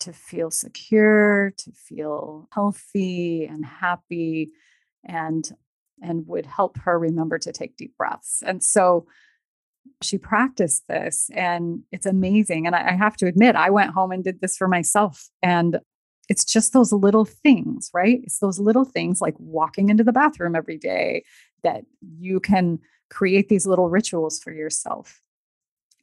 to 0.00 0.12
feel 0.12 0.50
secure 0.50 1.52
to 1.56 1.72
feel 1.72 2.48
healthy 2.52 3.44
and 3.44 3.64
happy 3.64 4.50
and 5.04 5.52
and 6.00 6.26
would 6.26 6.46
help 6.46 6.78
her 6.78 6.98
remember 6.98 7.38
to 7.38 7.52
take 7.52 7.76
deep 7.76 7.96
breaths 7.96 8.42
and 8.46 8.62
so 8.62 9.06
she 10.02 10.18
practiced 10.18 10.86
this 10.88 11.30
and 11.34 11.82
it's 11.92 12.06
amazing. 12.06 12.66
And 12.66 12.74
I, 12.74 12.90
I 12.90 12.92
have 12.92 13.16
to 13.18 13.26
admit, 13.26 13.56
I 13.56 13.70
went 13.70 13.92
home 13.92 14.12
and 14.12 14.22
did 14.22 14.40
this 14.40 14.56
for 14.56 14.68
myself. 14.68 15.28
And 15.42 15.80
it's 16.28 16.44
just 16.44 16.72
those 16.72 16.92
little 16.92 17.24
things, 17.24 17.90
right? 17.94 18.20
It's 18.22 18.38
those 18.38 18.58
little 18.58 18.84
things 18.84 19.20
like 19.20 19.34
walking 19.38 19.88
into 19.88 20.04
the 20.04 20.12
bathroom 20.12 20.54
every 20.54 20.76
day 20.76 21.24
that 21.62 21.84
you 22.18 22.38
can 22.38 22.78
create 23.10 23.48
these 23.48 23.66
little 23.66 23.88
rituals 23.88 24.38
for 24.38 24.52
yourself. 24.52 25.20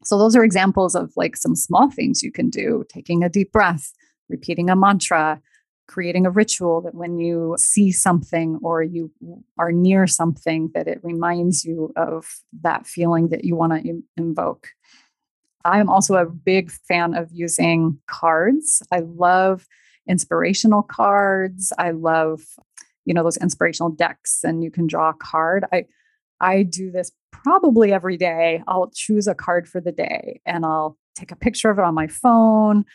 So, 0.03 0.17
those 0.17 0.35
are 0.35 0.43
examples 0.43 0.95
of 0.95 1.11
like 1.15 1.35
some 1.35 1.55
small 1.55 1.89
things 1.89 2.21
you 2.21 2.31
can 2.31 2.49
do. 2.49 2.83
Taking 2.89 3.23
a 3.23 3.29
deep 3.29 3.51
breath, 3.51 3.91
repeating 4.29 4.69
a 4.69 4.75
mantra, 4.75 5.41
creating 5.87 6.25
a 6.25 6.31
ritual 6.31 6.81
that 6.81 6.95
when 6.95 7.19
you 7.19 7.55
see 7.57 7.91
something 7.91 8.59
or 8.63 8.81
you 8.83 9.11
are 9.57 9.71
near 9.71 10.07
something 10.07 10.71
that 10.73 10.87
it 10.87 10.99
reminds 11.03 11.63
you 11.63 11.91
of 11.95 12.41
that 12.61 12.87
feeling 12.87 13.29
that 13.29 13.43
you 13.43 13.55
want 13.55 13.73
to 13.73 13.87
Im- 13.87 14.03
invoke. 14.17 14.69
I 15.63 15.79
am 15.79 15.89
also 15.89 16.15
a 16.15 16.25
big 16.25 16.71
fan 16.71 17.15
of 17.15 17.29
using 17.31 17.99
cards. 18.07 18.83
I 18.91 18.99
love 18.99 19.67
inspirational 20.07 20.83
cards. 20.83 21.73
I 21.77 21.91
love 21.91 22.41
you 23.05 23.13
know 23.13 23.23
those 23.23 23.37
inspirational 23.37 23.91
decks 23.91 24.43
and 24.43 24.63
you 24.63 24.71
can 24.71 24.87
draw 24.87 25.09
a 25.09 25.13
card. 25.13 25.65
I 25.71 25.85
i 26.41 26.63
do 26.63 26.91
this 26.91 27.11
probably 27.43 27.91
every 27.91 28.17
day 28.17 28.61
i'll 28.67 28.91
choose 28.93 29.27
a 29.27 29.35
card 29.35 29.67
for 29.67 29.81
the 29.81 29.91
day 29.91 30.41
and 30.45 30.65
i'll 30.65 30.97
take 31.15 31.31
a 31.31 31.35
picture 31.35 31.69
of 31.69 31.79
it 31.79 31.83
on 31.83 31.93
my 31.93 32.07
phone 32.07 32.85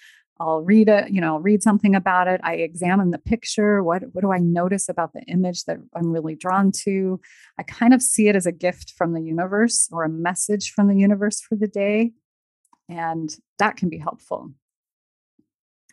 I'll 0.40 0.62
read 0.62 0.88
it, 0.88 1.10
you 1.10 1.20
know, 1.20 1.36
read 1.38 1.62
something 1.62 1.94
about 1.94 2.26
it. 2.26 2.40
I 2.42 2.54
examine 2.54 3.10
the 3.10 3.18
picture. 3.18 3.82
What 3.82 4.02
what 4.12 4.22
do 4.22 4.32
I 4.32 4.38
notice 4.38 4.88
about 4.88 5.12
the 5.12 5.20
image 5.24 5.64
that 5.64 5.76
I'm 5.94 6.10
really 6.10 6.34
drawn 6.34 6.72
to? 6.84 7.20
I 7.58 7.62
kind 7.62 7.92
of 7.92 8.00
see 8.00 8.28
it 8.28 8.34
as 8.34 8.46
a 8.46 8.52
gift 8.52 8.94
from 8.96 9.12
the 9.12 9.20
universe 9.20 9.88
or 9.92 10.02
a 10.02 10.08
message 10.08 10.72
from 10.72 10.88
the 10.88 10.96
universe 10.96 11.42
for 11.42 11.56
the 11.56 11.68
day. 11.68 12.12
And 12.88 13.28
that 13.58 13.76
can 13.76 13.90
be 13.90 13.98
helpful. 13.98 14.50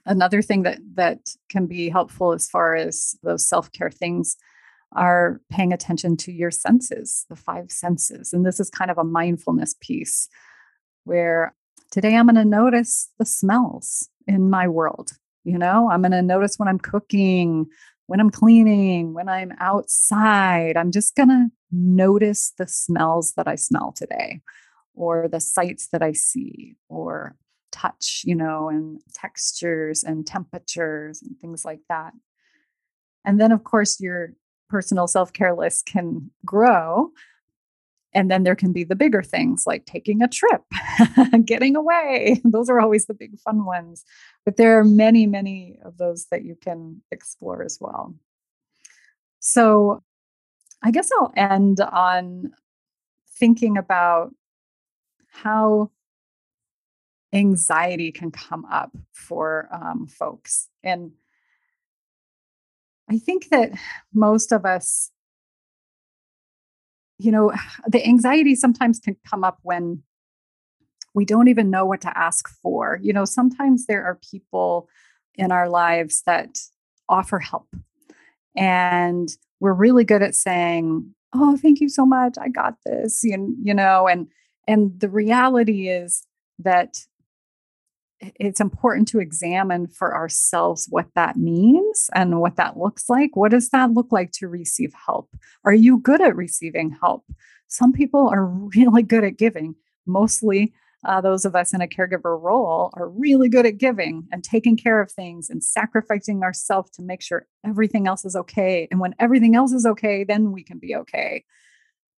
Another 0.06 0.42
thing 0.42 0.64
that 0.64 0.80
that 0.94 1.20
can 1.50 1.66
be 1.66 1.90
helpful 1.90 2.32
as 2.32 2.48
far 2.48 2.74
as 2.74 3.18
those 3.24 3.48
self-care 3.48 3.92
things 3.92 4.38
are 4.94 5.42
paying 5.50 5.74
attention 5.74 6.18
to 6.18 6.32
your 6.32 6.52
senses, 6.52 7.26
the 7.30 7.36
five 7.36 7.72
senses. 7.72 8.34
And 8.34 8.46
this 8.46 8.60
is 8.60 8.70
kind 8.70 8.90
of 8.90 8.98
a 8.98 9.04
mindfulness 9.04 9.76
piece 9.80 10.30
where 11.04 11.54
today 11.92 12.16
I'm 12.16 12.28
going 12.28 12.36
to 12.36 12.46
notice 12.46 13.10
the 13.20 13.26
smells 13.26 14.10
in 14.28 14.50
my 14.50 14.68
world. 14.68 15.12
You 15.44 15.58
know, 15.58 15.90
I'm 15.90 16.02
going 16.02 16.12
to 16.12 16.22
notice 16.22 16.58
when 16.58 16.68
I'm 16.68 16.80
cooking, 16.80 17.68
when 18.08 18.20
I'm 18.20 18.30
cleaning, 18.30 19.14
when 19.14 19.30
I'm 19.30 19.54
outside. 19.60 20.76
I'm 20.78 20.92
just 20.92 21.16
going 21.16 21.30
to 21.30 21.48
notice 21.72 22.54
the 22.58 22.68
smells 22.68 23.34
that 23.38 23.48
I 23.48 23.56
smell 23.56 23.94
today, 23.96 24.42
or 24.94 25.28
the 25.28 25.40
sights 25.40 25.90
that 25.92 26.02
I 26.02 26.14
see, 26.14 26.76
or 26.90 27.36
touch, 27.72 28.24
you 28.26 28.36
know, 28.36 28.70
and 28.70 29.00
textures 29.14 30.04
and 30.04 30.26
temperatures 30.26 31.22
and 31.22 31.38
things 31.40 31.64
like 31.64 31.82
that. 31.90 32.14
And 33.24 33.40
then, 33.40 33.52
of 33.52 33.64
course, 33.64 34.00
your 34.00 34.34
personal 34.70 35.08
self 35.08 35.34
care 35.34 35.56
list 35.56 35.86
can 35.86 36.32
grow 36.46 37.12
and 38.18 38.32
then 38.32 38.42
there 38.42 38.56
can 38.56 38.74
be 38.74 38.84
the 38.84 38.96
bigger 38.96 39.22
things 39.22 39.68
like 39.68 39.86
taking 39.86 40.24
a 40.24 40.28
trip, 40.28 40.64
getting 41.46 41.76
away. 41.76 42.42
Those 42.44 42.68
are 42.68 42.80
always 42.80 43.06
the 43.06 43.14
big 43.14 43.38
fun 43.40 43.64
ones. 43.64 44.06
But 44.44 44.58
there 44.58 44.80
are 44.80 44.84
many, 44.84 45.28
many 45.28 45.78
of 45.84 45.98
those 45.98 46.26
that 46.32 46.44
you 46.44 46.56
can 46.56 47.04
explore 47.12 47.64
as 47.64 47.78
well. 47.80 48.16
So 49.40 50.02
I 50.82 50.90
guess 50.90 51.12
I'll 51.20 51.32
end 51.36 51.80
on 51.80 52.54
thinking 53.36 53.78
about 53.78 54.34
how 55.30 55.92
anxiety 57.34 58.12
can 58.12 58.32
come 58.32 58.66
up 58.66 58.96
for 59.14 59.70
um, 59.72 60.08
folks. 60.08 60.70
And 60.82 61.12
I 63.10 63.18
think 63.18 63.50
that 63.50 63.72
most 64.14 64.52
of 64.52 64.66
us 64.66 65.12
you 67.20 67.32
know, 67.32 67.52
the 67.88 68.06
anxiety 68.06 68.56
sometimes 68.56 69.00
can 69.00 69.18
come 69.28 69.44
up 69.44 69.60
when 69.64 70.04
we 71.14 71.26
don't 71.26 71.48
even 71.48 71.70
know 71.70 71.86
what 71.86 72.02
to 72.02 72.18
ask 72.18 72.48
for. 72.48 73.00
You 73.02 73.14
know, 73.14 73.26
sometimes 73.26 73.86
there 73.86 74.04
are 74.06 74.20
people 74.30 74.88
in 75.36 75.52
our 75.52 75.70
lives 75.70 76.24
that 76.26 76.60
offer 77.10 77.40
help. 77.40 77.68
And 78.56 79.30
we're 79.60 79.74
really 79.74 80.04
good 80.04 80.22
at 80.22 80.36
saying, 80.36 81.14
"Oh, 81.34 81.58
thank 81.58 81.80
you 81.80 81.90
so 81.90 82.06
much. 82.06 82.36
I 82.40 82.50
got 82.50 82.76
this." 82.86 83.24
You, 83.24 83.56
you 83.64 83.74
know, 83.74 84.08
and 84.08 84.28
and 84.68 85.00
the 85.00 85.10
reality 85.10 85.90
is 85.90 86.26
that 86.60 86.98
it's 88.20 88.60
important 88.60 89.08
to 89.10 89.20
examine 89.20 89.88
for 89.88 90.16
ourselves 90.16 90.88
what 90.90 91.08
that 91.16 91.38
means 91.38 92.10
and 92.16 92.40
what 92.40 92.56
that 92.56 92.78
looks 92.78 93.10
like. 93.10 93.36
What 93.36 93.52
does 93.52 93.70
that 93.70 93.92
look 93.92 94.12
like 94.12 94.32
to 94.34 94.48
receive 94.48 94.94
help? 95.06 95.30
Are 95.66 95.74
you 95.74 96.00
good 96.00 96.22
at 96.22 96.36
receiving 96.36 96.98
help? 97.00 97.26
Some 97.68 97.94
people 97.94 98.30
are 98.30 98.46
really 98.76 99.04
good 99.04 99.24
at 99.24 99.38
giving. 99.38 99.76
Mostly, 100.06 100.74
uh, 101.06 101.22
those 101.22 101.46
of 101.46 101.56
us 101.56 101.74
in 101.74 101.82
a 101.82 101.88
caregiver 101.88 102.42
role 102.42 102.92
are 102.96 103.08
really 103.08 103.50
good 103.50 103.66
at 103.66 103.78
giving 103.78 104.28
and 104.32 104.44
taking 104.44 104.76
care 104.76 105.00
of 105.00 105.12
things 105.12 105.50
and 105.50 105.64
sacrificing 105.64 106.44
ourselves 106.44 106.90
to 106.92 107.04
make 107.04 107.22
sure 107.22 107.48
everything 107.66 108.08
else 108.08 108.26
is 108.26 108.36
okay. 108.36 108.88
And 108.90 109.00
when 109.00 109.14
everything 109.20 109.56
else 109.56 109.72
is 109.74 109.86
okay, 109.86 110.24
then 110.24 110.52
we 110.52 110.64
can 110.64 110.80
be 110.80 110.96
okay. 110.96 111.46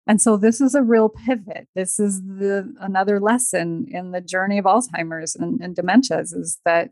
And 0.08 0.22
so 0.22 0.38
this 0.38 0.62
is 0.62 0.74
a 0.74 0.82
real 0.82 1.10
pivot. 1.10 1.68
This 1.74 2.00
is 2.00 2.22
the 2.22 2.74
another 2.80 3.20
lesson 3.20 3.86
in 3.90 4.12
the 4.12 4.22
journey 4.22 4.56
of 4.56 4.64
Alzheimer's 4.64 5.36
and, 5.36 5.60
and 5.60 5.76
dementias 5.76 6.34
is 6.34 6.58
that 6.64 6.90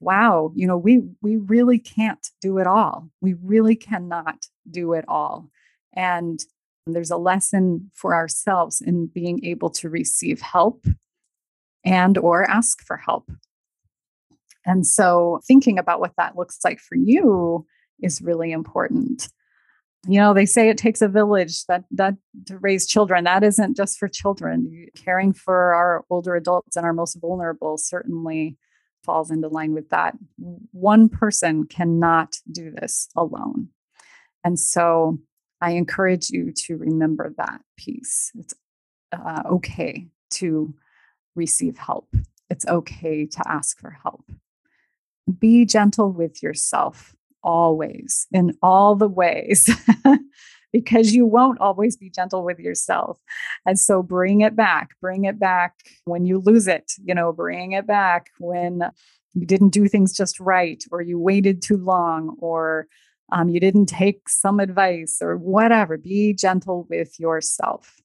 wow, 0.00 0.50
you 0.56 0.66
know, 0.66 0.76
we 0.76 1.02
we 1.20 1.36
really 1.36 1.78
can't 1.78 2.26
do 2.40 2.58
it 2.58 2.66
all. 2.66 3.10
We 3.20 3.34
really 3.34 3.76
cannot 3.76 4.46
do 4.68 4.94
it 4.94 5.04
all. 5.06 5.50
And 5.94 6.40
there's 6.86 7.10
a 7.10 7.18
lesson 7.18 7.90
for 7.94 8.14
ourselves 8.14 8.80
in 8.80 9.06
being 9.06 9.44
able 9.44 9.70
to 9.70 9.90
receive 9.90 10.40
help 10.40 10.86
and 11.84 12.16
or 12.16 12.48
ask 12.50 12.82
for 12.82 12.96
help. 12.96 13.30
And 14.64 14.86
so 14.86 15.40
thinking 15.46 15.78
about 15.78 16.00
what 16.00 16.14
that 16.16 16.36
looks 16.36 16.58
like 16.64 16.80
for 16.80 16.96
you 16.96 17.66
is 18.00 18.22
really 18.22 18.52
important 18.52 19.28
you 20.08 20.18
know 20.18 20.34
they 20.34 20.46
say 20.46 20.68
it 20.68 20.78
takes 20.78 21.00
a 21.00 21.08
village 21.08 21.64
that 21.66 21.84
that 21.92 22.14
to 22.46 22.58
raise 22.58 22.86
children. 22.86 23.24
That 23.24 23.44
isn't 23.44 23.76
just 23.76 23.98
for 23.98 24.08
children. 24.08 24.88
Caring 24.96 25.32
for 25.32 25.74
our 25.74 26.04
older 26.10 26.34
adults 26.34 26.76
and 26.76 26.84
our 26.84 26.92
most 26.92 27.14
vulnerable 27.20 27.78
certainly 27.78 28.56
falls 29.04 29.30
into 29.30 29.48
line 29.48 29.74
with 29.74 29.90
that. 29.90 30.16
One 30.72 31.08
person 31.08 31.64
cannot 31.66 32.36
do 32.50 32.70
this 32.70 33.08
alone. 33.16 33.68
And 34.44 34.58
so 34.58 35.18
i 35.60 35.70
encourage 35.70 36.30
you 36.30 36.52
to 36.52 36.76
remember 36.76 37.32
that 37.36 37.60
piece. 37.76 38.32
It's 38.34 38.54
uh, 39.12 39.42
okay 39.46 40.08
to 40.30 40.74
receive 41.36 41.78
help. 41.78 42.08
It's 42.50 42.66
okay 42.66 43.26
to 43.26 43.42
ask 43.48 43.78
for 43.78 43.96
help. 44.02 44.24
Be 45.38 45.64
gentle 45.64 46.10
with 46.10 46.42
yourself 46.42 47.14
always 47.42 48.26
in 48.32 48.56
all 48.62 48.94
the 48.94 49.08
ways 49.08 49.70
because 50.72 51.12
you 51.12 51.26
won't 51.26 51.60
always 51.60 51.96
be 51.96 52.10
gentle 52.10 52.44
with 52.44 52.58
yourself. 52.58 53.18
And 53.66 53.78
so 53.78 54.02
bring 54.02 54.40
it 54.40 54.56
back, 54.56 54.90
bring 55.00 55.24
it 55.24 55.38
back 55.38 55.74
when 56.04 56.24
you 56.24 56.38
lose 56.38 56.66
it, 56.66 56.92
you 57.04 57.14
know, 57.14 57.32
bring 57.32 57.72
it 57.72 57.86
back 57.86 58.30
when 58.38 58.82
you 59.34 59.46
didn't 59.46 59.70
do 59.70 59.88
things 59.88 60.12
just 60.16 60.40
right, 60.40 60.82
or 60.90 61.00
you 61.00 61.18
waited 61.18 61.62
too 61.62 61.78
long, 61.78 62.36
or 62.38 62.86
um, 63.32 63.48
you 63.48 63.60
didn't 63.60 63.86
take 63.86 64.28
some 64.28 64.60
advice, 64.60 65.18
or 65.22 65.36
whatever. 65.36 65.96
Be 65.96 66.34
gentle 66.34 66.86
with 66.90 67.18
yourself. 67.18 68.00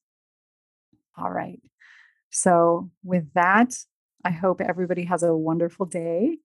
All 1.18 1.30
right. 1.30 1.60
So, 2.30 2.90
with 3.04 3.32
that, 3.34 3.74
I 4.24 4.30
hope 4.30 4.60
everybody 4.60 5.04
has 5.04 5.22
a 5.22 5.34
wonderful 5.34 5.84
day, 5.86 6.38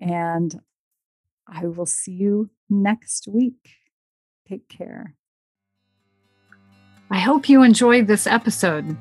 and 0.00 0.60
I 1.46 1.66
will 1.66 1.86
see 1.86 2.12
you 2.12 2.50
next 2.70 3.28
week. 3.28 3.70
Take 4.48 4.68
care. 4.68 5.14
I 7.10 7.18
hope 7.18 7.48
you 7.48 7.62
enjoyed 7.62 8.06
this 8.06 8.26
episode. 8.26 8.96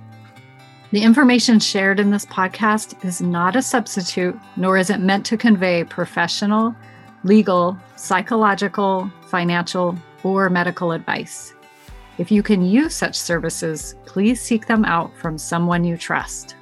The 0.92 1.02
information 1.02 1.60
shared 1.60 2.00
in 2.00 2.12
this 2.12 2.26
podcast 2.26 3.04
is 3.04 3.22
not 3.22 3.56
a 3.56 3.62
substitute, 3.62 4.40
nor 4.58 4.78
is 4.78 4.90
it 4.90 5.00
meant 5.00 5.26
to 5.28 5.38
convey 5.38 5.84
professional, 5.84 6.76
legal, 7.24 7.78
psychological, 7.96 9.12
financial, 9.28 9.98
or 10.24 10.50
medical 10.50 10.92
advice. 10.92 11.54
If 12.20 12.32
you 12.32 12.44
can 12.44 12.64
use 12.64 12.94
such 12.94 13.16
services, 13.16 13.96
please 14.06 14.40
seek 14.40 14.68
them 14.68 14.86
out 14.86 15.16
from 15.18 15.38
someone 15.38 15.84
you 15.84 15.98
trust. 15.98 16.56